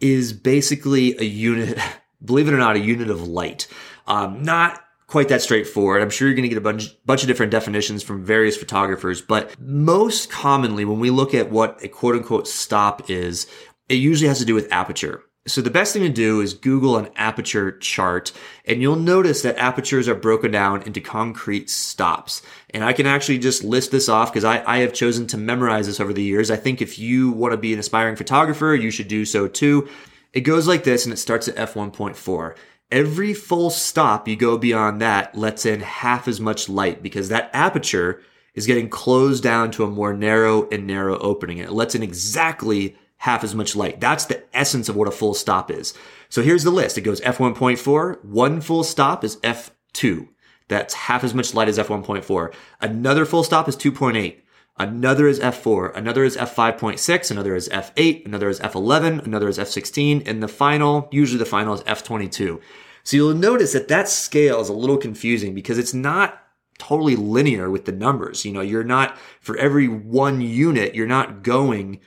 is 0.00 0.32
basically 0.32 1.18
a 1.18 1.24
unit, 1.24 1.78
believe 2.24 2.48
it 2.48 2.54
or 2.54 2.58
not, 2.58 2.76
a 2.76 2.80
unit 2.80 3.10
of 3.10 3.28
light. 3.28 3.66
Um, 4.06 4.42
not 4.42 4.82
quite 5.10 5.28
that 5.28 5.42
straightforward. 5.42 6.00
I'm 6.00 6.08
sure 6.08 6.28
you're 6.28 6.36
going 6.36 6.44
to 6.44 6.48
get 6.48 6.56
a 6.56 6.60
bunch, 6.60 7.04
bunch 7.04 7.22
of 7.22 7.26
different 7.26 7.50
definitions 7.50 8.04
from 8.04 8.24
various 8.24 8.56
photographers, 8.56 9.20
but 9.20 9.58
most 9.60 10.30
commonly 10.30 10.84
when 10.84 11.00
we 11.00 11.10
look 11.10 11.34
at 11.34 11.50
what 11.50 11.82
a 11.82 11.88
quote 11.88 12.14
unquote 12.14 12.46
stop 12.46 13.10
is, 13.10 13.48
it 13.88 13.96
usually 13.96 14.28
has 14.28 14.38
to 14.38 14.44
do 14.44 14.54
with 14.54 14.72
aperture. 14.72 15.24
So 15.48 15.62
the 15.62 15.70
best 15.70 15.92
thing 15.92 16.02
to 16.02 16.08
do 16.08 16.40
is 16.40 16.54
Google 16.54 16.96
an 16.96 17.08
aperture 17.16 17.72
chart 17.78 18.30
and 18.66 18.80
you'll 18.80 18.94
notice 18.94 19.42
that 19.42 19.58
apertures 19.58 20.06
are 20.06 20.14
broken 20.14 20.52
down 20.52 20.82
into 20.82 21.00
concrete 21.00 21.68
stops. 21.68 22.42
And 22.72 22.84
I 22.84 22.92
can 22.92 23.06
actually 23.06 23.38
just 23.38 23.64
list 23.64 23.90
this 23.90 24.08
off 24.08 24.32
because 24.32 24.44
I, 24.44 24.62
I 24.64 24.78
have 24.78 24.92
chosen 24.92 25.26
to 25.28 25.38
memorize 25.38 25.86
this 25.86 25.98
over 25.98 26.12
the 26.12 26.22
years. 26.22 26.52
I 26.52 26.56
think 26.56 26.80
if 26.80 27.00
you 27.00 27.32
want 27.32 27.52
to 27.52 27.56
be 27.56 27.72
an 27.72 27.80
aspiring 27.80 28.14
photographer, 28.14 28.76
you 28.76 28.92
should 28.92 29.08
do 29.08 29.24
so 29.24 29.48
too. 29.48 29.88
It 30.32 30.42
goes 30.42 30.68
like 30.68 30.84
this 30.84 31.04
and 31.04 31.12
it 31.12 31.16
starts 31.16 31.48
at 31.48 31.56
f1.4. 31.56 32.54
Every 32.90 33.34
full 33.34 33.70
stop 33.70 34.26
you 34.26 34.34
go 34.34 34.58
beyond 34.58 35.00
that 35.00 35.36
lets 35.36 35.64
in 35.64 35.80
half 35.80 36.26
as 36.26 36.40
much 36.40 36.68
light 36.68 37.02
because 37.02 37.28
that 37.28 37.50
aperture 37.52 38.20
is 38.54 38.66
getting 38.66 38.88
closed 38.88 39.44
down 39.44 39.70
to 39.72 39.84
a 39.84 39.90
more 39.90 40.12
narrow 40.12 40.68
and 40.70 40.88
narrow 40.88 41.16
opening. 41.18 41.58
It 41.58 41.70
lets 41.70 41.94
in 41.94 42.02
exactly 42.02 42.96
half 43.18 43.44
as 43.44 43.54
much 43.54 43.76
light. 43.76 44.00
That's 44.00 44.24
the 44.24 44.42
essence 44.52 44.88
of 44.88 44.96
what 44.96 45.06
a 45.06 45.12
full 45.12 45.34
stop 45.34 45.70
is. 45.70 45.94
So 46.28 46.42
here's 46.42 46.64
the 46.64 46.70
list. 46.70 46.98
It 46.98 47.02
goes 47.02 47.20
f1.4. 47.20 48.24
One 48.24 48.60
full 48.60 48.82
stop 48.82 49.22
is 49.22 49.36
f2. 49.36 50.28
That's 50.66 50.94
half 50.94 51.22
as 51.22 51.34
much 51.34 51.54
light 51.54 51.68
as 51.68 51.78
f1.4. 51.78 52.52
Another 52.80 53.24
full 53.24 53.44
stop 53.44 53.68
is 53.68 53.76
2.8. 53.76 54.40
Another 54.80 55.28
is 55.28 55.38
F4, 55.40 55.94
another 55.94 56.24
is 56.24 56.38
F5.6, 56.38 57.30
another 57.30 57.54
is 57.54 57.68
F8, 57.68 58.24
another 58.24 58.48
is 58.48 58.58
F11, 58.60 59.26
another 59.26 59.46
is 59.46 59.58
F16, 59.58 60.26
and 60.26 60.42
the 60.42 60.48
final, 60.48 61.06
usually 61.12 61.38
the 61.38 61.44
final 61.44 61.74
is 61.74 61.82
F22. 61.82 62.58
So 63.04 63.16
you'll 63.18 63.34
notice 63.34 63.74
that 63.74 63.88
that 63.88 64.08
scale 64.08 64.58
is 64.58 64.70
a 64.70 64.72
little 64.72 64.96
confusing 64.96 65.54
because 65.54 65.76
it's 65.76 65.92
not 65.92 66.42
totally 66.78 67.14
linear 67.14 67.68
with 67.68 67.84
the 67.84 67.92
numbers. 67.92 68.46
You 68.46 68.52
know, 68.54 68.62
you're 68.62 68.82
not, 68.82 69.18
for 69.38 69.54
every 69.58 69.86
one 69.86 70.40
unit, 70.40 70.94
you're 70.94 71.06
not 71.06 71.42
going 71.42 72.00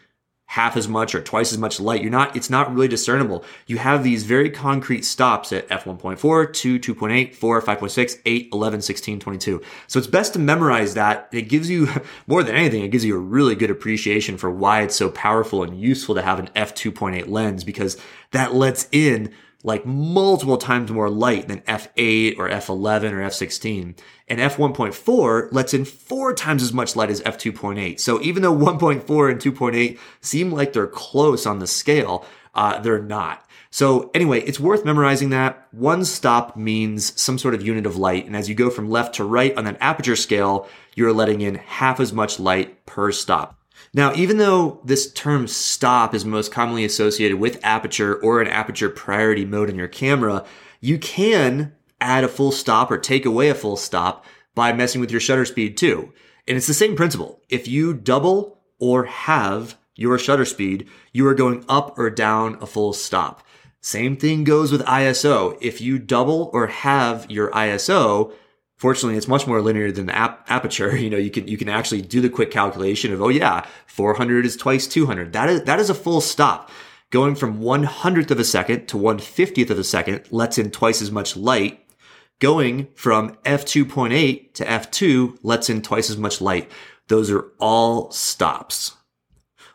half 0.54 0.78
as 0.78 0.88
much 0.88 1.16
or 1.16 1.22
twice 1.22 1.52
as 1.52 1.58
much 1.58 1.80
light. 1.80 2.04
You're 2.04 2.12
not, 2.12 2.36
it's 2.36 2.50
not 2.50 2.72
really 2.72 2.88
discernible. 2.88 3.44
You 3.66 3.80
have 3.80 4.04
these 4.04 4.24
very 4.24 4.52
concrete 4.52 5.04
stops 5.04 5.52
at 5.52 5.68
f1.4, 5.70 6.54
2, 6.54 6.80
2.8, 6.80 7.34
4, 7.34 7.62
5.6, 7.64 8.20
8, 8.24 8.50
11, 8.54 8.82
16, 8.84 9.20
22. 9.20 9.62
So 9.88 9.98
it's 9.98 10.08
best 10.08 10.34
to 10.34 10.40
memorize 10.40 10.94
that. 10.94 11.28
It 11.32 11.50
gives 11.50 11.72
you, 11.72 11.88
more 12.28 12.44
than 12.44 12.54
anything, 12.54 12.84
it 12.84 12.90
gives 12.90 13.04
you 13.04 13.16
a 13.16 13.20
really 13.20 13.56
good 13.56 13.72
appreciation 13.72 14.38
for 14.38 14.52
why 14.52 14.84
it's 14.84 14.96
so 14.96 15.10
powerful 15.10 15.64
and 15.64 15.82
useful 15.82 16.14
to 16.14 16.22
have 16.22 16.38
an 16.38 16.50
f2.8 16.56 17.28
lens 17.28 17.64
because 17.64 17.98
that 18.30 18.54
lets 18.54 18.88
in 18.92 19.34
like 19.64 19.86
multiple 19.86 20.58
times 20.58 20.92
more 20.92 21.10
light 21.10 21.48
than 21.48 21.62
F8 21.62 22.38
or 22.38 22.50
F11 22.50 23.12
or 23.12 23.22
F16. 23.22 23.98
And 24.28 24.40
F1.4 24.40 25.52
lets 25.52 25.74
in 25.74 25.86
four 25.86 26.34
times 26.34 26.62
as 26.62 26.74
much 26.74 26.96
light 26.96 27.10
as 27.10 27.22
F2.8. 27.22 28.00
So 28.00 28.22
even 28.22 28.44
though 28.44 28.56
1.4 28.58 29.32
and 29.32 29.42
2.8 29.42 29.98
seem 30.22 30.52
like 30.52 30.74
they're 30.74 30.88
close 30.88 31.46
on 31.46 31.60
the 31.60 31.68
scale, 31.68 32.26
uh, 32.54 32.80
they're 32.80 33.02
not. 33.02 33.46
So 33.72 34.12
anyway, 34.14 34.42
it's 34.42 34.60
worth 34.60 34.86
memorizing 34.86 35.32
that. 35.32 35.68
One 35.72 36.06
stop 36.06 36.56
means 36.56 37.20
some 37.20 37.40
sort 37.40 37.56
of 37.56 37.66
unit 37.66 37.88
of 37.88 37.98
light. 37.98 38.28
And 38.28 38.36
as 38.36 38.48
you 38.48 38.54
go 38.54 38.70
from 38.70 38.90
left 38.90 39.16
to 39.16 39.24
right 39.24 39.56
on 39.58 39.64
that 39.64 39.78
aperture 39.80 40.16
scale, 40.16 40.68
you're 40.96 41.14
letting 41.14 41.42
in 41.42 41.56
half 41.56 42.00
as 42.00 42.14
much 42.14 42.40
light 42.40 42.86
per 42.86 43.12
stop. 43.12 43.58
Now, 43.94 44.14
even 44.16 44.38
though 44.38 44.82
this 44.84 45.12
term 45.12 45.48
stop 45.48 46.16
is 46.16 46.26
most 46.26 46.52
commonly 46.52 46.84
associated 46.84 47.40
with 47.40 47.64
aperture 47.64 48.16
or 48.16 48.42
an 48.42 48.48
aperture 48.48 48.90
priority 48.90 49.46
mode 49.46 49.70
in 49.70 49.76
your 49.76 49.88
camera, 49.88 50.46
you 50.82 50.98
can 50.98 51.74
add 52.02 52.24
a 52.24 52.28
full 52.28 52.52
stop 52.52 52.90
or 52.90 52.98
take 52.98 53.26
away 53.26 53.50
a 53.50 53.56
full 53.56 53.78
stop 53.78 54.26
by 54.56 54.74
messing 54.74 55.00
with 55.00 55.12
your 55.12 55.20
shutter 55.20 55.46
speed 55.46 55.78
too. 55.78 56.12
And 56.48 56.58
it's 56.58 56.68
the 56.68 56.74
same 56.74 56.96
principle. 56.96 57.42
If 57.50 57.68
you 57.68 57.94
double 57.94 58.60
or 58.80 59.06
halve 59.06 59.78
your 59.96 60.18
shutter 60.18 60.46
speed, 60.46 60.90
you 61.12 61.28
are 61.28 61.36
going 61.36 61.64
up 61.70 61.98
or 61.98 62.10
down 62.10 62.58
a 62.62 62.66
full 62.66 62.94
stop. 62.94 63.46
Same 63.80 64.18
thing 64.18 64.44
goes 64.44 64.72
with 64.72 64.82
ISO. 64.82 65.58
If 65.62 65.82
you 65.82 66.00
double 66.00 66.50
or 66.52 66.68
halve 66.68 67.30
your 67.30 67.52
ISO, 67.52 68.34
Fortunately, 68.84 69.16
it's 69.16 69.30
much 69.30 69.48
more 69.48 69.62
linear 69.62 69.94
than 69.94 70.08
the 70.08 70.16
ap- 70.16 70.46
aperture. 70.50 70.94
You 71.04 71.10
know, 71.10 71.18
you 71.18 71.32
can 71.32 71.48
you 71.48 71.58
can 71.58 71.70
actually 71.70 72.02
do 72.02 72.20
the 72.20 72.30
quick 72.30 72.52
calculation 72.52 73.14
of 73.14 73.22
oh 73.22 73.30
yeah, 73.30 73.66
400 73.88 74.46
is 74.46 74.58
twice 74.58 74.88
200. 74.88 75.32
That 75.32 75.48
is 75.50 75.64
that 75.64 75.80
is 75.80 75.90
a 75.90 75.94
full 75.94 76.20
stop. 76.20 76.70
Going 77.10 77.34
from 77.34 77.62
one 77.62 77.84
hundredth 77.84 78.30
of 78.30 78.42
a 78.42 78.44
second 78.44 78.88
to 78.88 78.98
one 78.98 79.20
fiftieth 79.20 79.70
of 79.70 79.80
a 79.80 79.86
second 79.86 80.24
lets 80.32 80.58
in 80.58 80.70
twice 80.70 81.02
as 81.02 81.12
much 81.12 81.38
light. 81.38 81.80
Going 82.40 82.90
from 82.94 83.38
f2.8 83.46 84.54
to 84.56 84.66
f2 84.66 85.38
lets 85.44 85.70
in 85.70 85.82
twice 85.82 86.10
as 86.10 86.18
much 86.18 86.42
light. 86.42 86.70
Those 87.08 87.32
are 87.32 87.54
all 87.60 88.12
stops. 88.12 88.98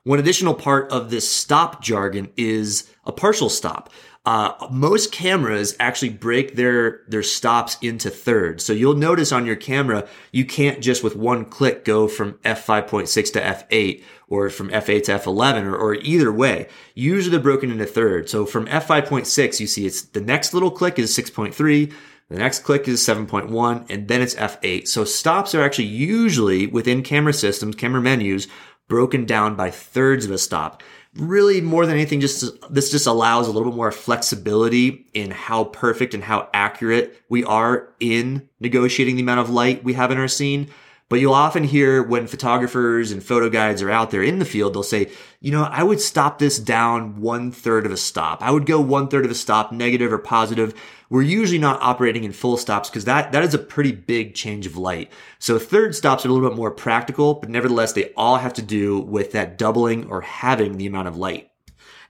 One 0.04 0.18
additional 0.18 0.54
part 0.54 0.92
of 0.92 1.08
this 1.08 1.32
stop 1.32 1.82
jargon 1.82 2.28
is 2.36 2.90
a 3.06 3.12
partial 3.12 3.48
stop. 3.48 3.90
Uh, 4.28 4.68
most 4.70 5.10
cameras 5.10 5.74
actually 5.80 6.10
break 6.10 6.54
their 6.54 7.00
their 7.08 7.22
stops 7.22 7.78
into 7.80 8.10
thirds. 8.10 8.62
So 8.62 8.74
you'll 8.74 8.92
notice 8.92 9.32
on 9.32 9.46
your 9.46 9.56
camera, 9.56 10.06
you 10.32 10.44
can't 10.44 10.82
just 10.82 11.02
with 11.02 11.16
one 11.16 11.46
click 11.46 11.82
go 11.82 12.08
from 12.08 12.34
f5.6 12.44 13.32
to 13.32 13.40
f8 13.40 14.02
or 14.28 14.50
from 14.50 14.68
f8 14.68 15.04
to 15.04 15.12
f11 15.12 15.64
or, 15.64 15.74
or 15.74 15.94
either 15.94 16.30
way. 16.30 16.68
Usually 16.94 17.30
they're 17.30 17.40
broken 17.42 17.70
into 17.70 17.86
thirds. 17.86 18.30
So 18.30 18.44
from 18.44 18.66
f5.6, 18.66 19.60
you 19.60 19.66
see 19.66 19.86
it's 19.86 20.02
the 20.02 20.20
next 20.20 20.52
little 20.52 20.70
click 20.70 20.98
is 20.98 21.16
6.3. 21.16 21.90
The 22.28 22.36
next 22.36 22.64
click 22.64 22.86
is 22.86 23.00
7.1 23.00 23.86
and 23.88 24.08
then 24.08 24.20
it's 24.20 24.34
F8. 24.34 24.88
So 24.88 25.04
stops 25.04 25.54
are 25.54 25.62
actually 25.62 25.86
usually 25.86 26.66
within 26.66 27.02
camera 27.02 27.32
systems, 27.32 27.76
camera 27.76 28.02
menus, 28.02 28.46
broken 28.88 29.24
down 29.24 29.54
by 29.54 29.70
thirds 29.70 30.26
of 30.26 30.32
a 30.32 30.38
stop 30.38 30.82
really 31.18 31.61
more 31.61 31.85
than 31.85 31.96
anything, 31.96 32.20
just 32.20 32.44
this 32.70 32.90
just 32.90 33.07
allows 33.07 33.48
a 33.48 33.52
little 33.52 33.70
bit 33.70 33.76
more 33.76 33.92
flexibility 33.92 35.07
in 35.14 35.31
how 35.31 35.64
perfect 35.64 36.14
and 36.14 36.24
how 36.24 36.48
accurate 36.54 37.22
we 37.28 37.44
are 37.44 37.88
in 38.00 38.48
negotiating 38.61 39.16
the 39.16 39.22
amount 39.22 39.40
of 39.40 39.50
light 39.50 39.85
we 39.85 39.94
have 39.94 40.11
in 40.11 40.18
our 40.18 40.28
scene. 40.28 40.68
But 41.09 41.20
you'll 41.20 41.35
often 41.35 41.64
hear 41.64 42.02
when 42.02 42.26
photographers 42.26 43.12
and 43.12 43.24
photo 43.24 43.48
guides 43.48 43.81
are 43.81 43.90
out 43.90 44.11
there 44.11 44.22
in 44.22 44.38
the 44.38 44.44
field, 44.44 44.74
they'll 44.74 44.83
say, 44.83 45.11
you 45.40 45.50
know, 45.50 45.64
I 45.64 45.83
would 45.83 46.00
stop 46.00 46.38
this 46.38 46.59
down 46.59 47.20
one 47.20 47.50
third 47.50 47.87
of 47.87 47.92
a 47.92 47.96
stop. 47.96 48.42
I 48.42 48.50
would 48.50 48.66
go 48.66 48.78
one 48.81 49.09
third 49.09 49.24
of 49.24 49.31
a 49.31 49.35
stop, 49.35 49.72
negative 49.72 50.12
or 50.12 50.18
positive. 50.18 50.74
We're 51.10 51.22
usually 51.22 51.58
not 51.58 51.80
operating 51.80 52.24
in 52.24 52.32
full 52.32 52.56
stops 52.56 52.90
because 52.90 53.06
that, 53.06 53.32
that 53.32 53.42
is 53.42 53.54
a 53.54 53.58
pretty 53.58 53.92
big 53.92 54.34
change 54.34 54.66
of 54.66 54.76
light. 54.76 55.10
So 55.38 55.58
third 55.58 55.94
stops 55.94 56.24
are 56.24 56.28
a 56.28 56.32
little 56.32 56.48
bit 56.48 56.56
more 56.56 56.70
practical, 56.70 57.34
but 57.34 57.48
nevertheless, 57.48 57.92
they 57.92 58.12
all 58.16 58.36
have 58.36 58.52
to 58.54 58.62
do 58.62 59.00
with 59.00 59.32
that 59.32 59.56
doubling 59.56 60.08
or 60.10 60.20
halving 60.20 60.76
the 60.76 60.86
amount 60.86 61.08
of 61.08 61.16
light. 61.16 61.50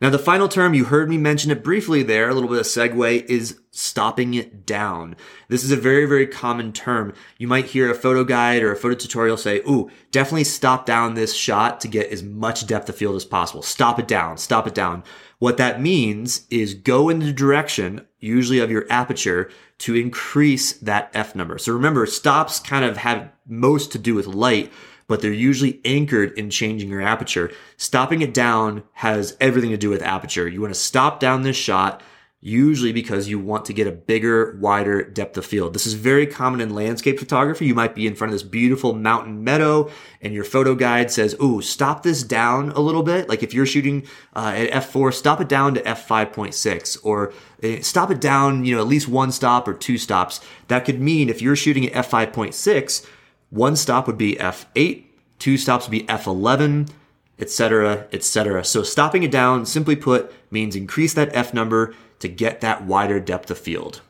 Now, 0.01 0.11
the 0.11 0.19
final 0.19 0.47
term, 0.47 0.75
you 0.75 0.85
heard 0.85 1.09
me 1.09 1.19
mention 1.19 1.51
it 1.51 1.65
briefly 1.65 2.05
there, 2.05 2.29
a 2.29 2.35
little 2.35 2.49
bit 2.49 2.61
of 2.61 2.67
segue, 2.67 3.25
is 3.27 3.59
stopping 3.73 4.35
it 4.35 4.65
down. 4.65 5.17
This 5.49 5.65
is 5.65 5.73
a 5.73 5.77
very, 5.77 6.07
very 6.07 6.27
common 6.27 6.73
term. 6.73 7.15
You 7.37 7.49
might 7.49 7.67
hear 7.67 7.91
a 7.91 7.97
photo 7.97 8.23
guide 8.23 8.63
or 8.63 8.71
a 8.71 8.77
photo 8.77 8.95
tutorial 8.95 9.37
say, 9.37 9.59
ooh, 9.69 9.91
definitely 10.13 10.45
stop 10.45 10.87
down 10.87 11.15
this 11.15 11.35
shot 11.35 11.81
to 11.81 11.89
get 11.89 12.13
as 12.13 12.23
much 12.23 12.67
depth 12.67 12.89
of 12.89 12.95
field 12.95 13.17
as 13.17 13.25
possible. 13.25 13.63
Stop 13.63 13.99
it 13.99 14.07
down, 14.07 14.39
stop 14.39 14.69
it 14.69 14.75
down. 14.75 15.03
What 15.41 15.57
that 15.57 15.81
means 15.81 16.47
is 16.49 16.75
go 16.75 17.09
in 17.09 17.19
the 17.19 17.33
direction, 17.33 18.07
usually 18.21 18.59
of 18.59 18.71
your 18.71 18.87
aperture, 18.91 19.51
to 19.79 19.95
increase 19.95 20.73
that 20.75 21.11
F 21.15 21.35
number. 21.35 21.59
So 21.59 21.73
remember, 21.73 22.05
stops 22.07 22.59
kind 22.61 22.85
of 22.85 22.97
have 22.99 23.31
most 23.47 23.93
to 23.93 23.99
do 23.99 24.15
with 24.15 24.27
light, 24.27 24.73
but 25.07 25.23
they're 25.23 25.33
usually 25.33 25.81
anchored 25.85 26.33
in 26.39 26.51
changing 26.51 26.91
your 26.91 27.01
aperture. 27.01 27.51
Stopping 27.77 28.21
it 28.23 28.35
down 28.35 28.83
has 28.93 29.37
everything 29.41 29.71
to 29.71 29.77
do 29.77 29.89
with 29.89 30.03
aperture. 30.03 30.49
You 30.49 30.61
want 30.61 30.75
to 30.75 30.81
stop 30.81 31.21
down 31.21 31.43
this 31.43 31.57
shot 31.57 32.03
usually 32.41 32.93
because 32.93 33.29
you 33.29 33.39
want 33.39 33.65
to 33.65 33.73
get 33.73 33.87
a 33.87 33.93
bigger, 33.93 34.57
wider 34.61 35.03
depth 35.03 35.37
of 35.37 35.45
field. 35.45 35.75
This 35.75 35.87
is 35.87 35.95
very 35.95 36.27
common 36.27 36.61
in 36.61 36.75
landscape 36.75 37.19
photography. 37.19 37.67
You 37.67 37.75
might 37.75 37.97
be 37.97 38.07
in 38.07 38.15
front 38.15 38.33
of 38.33 38.35
this 38.35 38.49
beautiful 38.49 38.95
mountain 38.95 39.43
meadow 39.43 39.91
and 40.23 40.33
your 40.33 40.45
photo 40.45 40.75
guide 40.77 41.11
says, 41.11 41.35
"Ooh, 41.43 41.61
stop 41.61 42.05
this 42.05 42.23
down 42.23 42.71
a 42.71 42.81
little 42.81 43.03
bit." 43.03 43.29
Like 43.29 43.43
if 43.43 43.53
you're 43.53 43.67
shooting 43.67 44.07
uh, 44.37 44.53
at 44.55 44.71
f4, 44.71 45.13
stop 45.13 45.41
it 45.41 45.49
down 45.49 45.75
to 45.75 45.83
f5.6 45.83 46.99
or 47.03 47.33
uh, 47.63 47.83
stop 47.83 48.11
it 48.11 48.21
down, 48.21 48.65
you 48.65 48.75
know, 48.77 48.81
at 48.81 48.87
least 48.87 49.09
one 49.09 49.33
stop 49.33 49.67
or 49.67 49.75
two 49.75 49.99
stops. 49.99 50.41
That 50.69 50.85
could 50.85 51.01
mean 51.01 51.29
if 51.29 51.43
you're 51.43 51.57
shooting 51.57 51.89
at 51.89 52.07
f5.6, 52.07 53.05
one 53.51 53.77
stop 53.77 54.07
would 54.07 54.19
be 54.19 54.35
F8, 54.35 55.05
two 55.39 55.57
stops 55.57 55.87
would 55.87 55.93
be 55.93 56.05
F11, 56.05 56.91
etc., 57.39 58.07
etc. 58.13 58.65
So 58.65 58.83
stopping 58.83 59.23
it 59.23 59.31
down, 59.31 59.67
simply 59.67 59.97
put, 59.97 60.33
means 60.51 60.77
increase 60.77 61.15
that 61.15 61.35
F 61.35 61.55
number 61.55 61.95
to 62.21 62.29
get 62.29 62.61
that 62.61 62.85
wider 62.85 63.21
depth 63.21 63.51
of 63.51 63.59
field. 63.59 64.01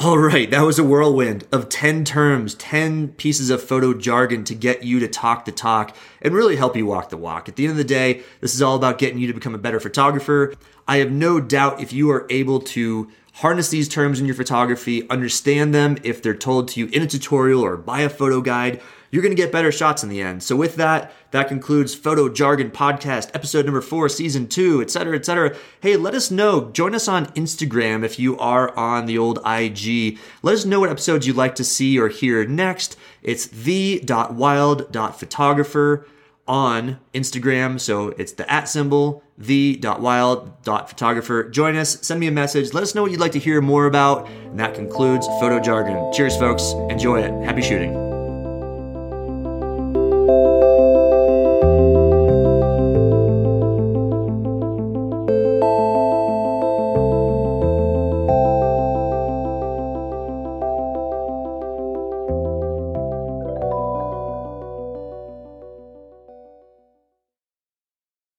All 0.00 0.16
right, 0.16 0.48
that 0.52 0.62
was 0.62 0.78
a 0.78 0.84
whirlwind 0.84 1.44
of 1.50 1.68
10 1.68 2.04
terms, 2.04 2.54
10 2.54 3.08
pieces 3.14 3.50
of 3.50 3.60
photo 3.60 3.92
jargon 3.92 4.44
to 4.44 4.54
get 4.54 4.84
you 4.84 5.00
to 5.00 5.08
talk 5.08 5.44
the 5.44 5.50
talk 5.50 5.96
and 6.22 6.32
really 6.32 6.54
help 6.54 6.76
you 6.76 6.86
walk 6.86 7.08
the 7.08 7.16
walk. 7.16 7.48
At 7.48 7.56
the 7.56 7.64
end 7.64 7.72
of 7.72 7.78
the 7.78 7.82
day, 7.82 8.22
this 8.40 8.54
is 8.54 8.62
all 8.62 8.76
about 8.76 8.98
getting 8.98 9.18
you 9.18 9.26
to 9.26 9.32
become 9.32 9.56
a 9.56 9.58
better 9.58 9.80
photographer. 9.80 10.54
I 10.86 10.98
have 10.98 11.10
no 11.10 11.40
doubt 11.40 11.80
if 11.80 11.92
you 11.92 12.12
are 12.12 12.28
able 12.30 12.60
to 12.60 13.10
harness 13.34 13.70
these 13.70 13.88
terms 13.88 14.20
in 14.20 14.26
your 14.26 14.36
photography, 14.36 15.08
understand 15.10 15.74
them 15.74 15.98
if 16.04 16.22
they're 16.22 16.32
told 16.32 16.68
to 16.68 16.80
you 16.80 16.86
in 16.86 17.02
a 17.02 17.06
tutorial 17.08 17.64
or 17.64 17.76
by 17.76 18.02
a 18.02 18.08
photo 18.08 18.40
guide, 18.40 18.80
you're 19.10 19.22
going 19.22 19.34
to 19.34 19.42
get 19.42 19.52
better 19.52 19.72
shots 19.72 20.02
in 20.02 20.08
the 20.08 20.20
end. 20.20 20.42
So 20.42 20.56
with 20.56 20.76
that, 20.76 21.12
that 21.30 21.48
concludes 21.48 21.94
Photo 21.94 22.28
Jargon 22.28 22.70
Podcast, 22.70 23.30
episode 23.34 23.64
number 23.64 23.80
four, 23.80 24.08
season 24.08 24.48
two, 24.48 24.80
etc., 24.80 25.16
etc. 25.16 25.56
Hey, 25.80 25.96
let 25.96 26.14
us 26.14 26.30
know. 26.30 26.70
Join 26.70 26.94
us 26.94 27.08
on 27.08 27.26
Instagram 27.28 28.04
if 28.04 28.18
you 28.18 28.38
are 28.38 28.76
on 28.76 29.06
the 29.06 29.18
old 29.18 29.38
IG. 29.46 30.18
Let 30.42 30.54
us 30.54 30.64
know 30.64 30.80
what 30.80 30.90
episodes 30.90 31.26
you'd 31.26 31.36
like 31.36 31.54
to 31.56 31.64
see 31.64 31.98
or 31.98 32.08
hear 32.08 32.46
next. 32.46 32.96
It's 33.22 33.46
the.wild.photographer 33.46 36.06
on 36.48 36.98
Instagram. 37.12 37.78
So 37.78 38.08
it's 38.16 38.32
the 38.32 38.50
at 38.50 38.68
symbol, 38.68 39.22
the.wild.photographer. 39.36 41.50
Join 41.50 41.76
us, 41.76 42.00
send 42.06 42.20
me 42.20 42.26
a 42.26 42.32
message, 42.32 42.72
let 42.72 42.82
us 42.82 42.94
know 42.94 43.02
what 43.02 43.10
you'd 43.10 43.20
like 43.20 43.32
to 43.32 43.38
hear 43.38 43.60
more 43.60 43.84
about. 43.86 44.26
And 44.28 44.58
that 44.58 44.74
concludes 44.74 45.26
Photo 45.26 45.60
Jargon. 45.60 46.10
Cheers, 46.14 46.38
folks. 46.38 46.72
Enjoy 46.88 47.20
it. 47.20 47.30
Happy 47.44 47.60
shooting. 47.60 48.07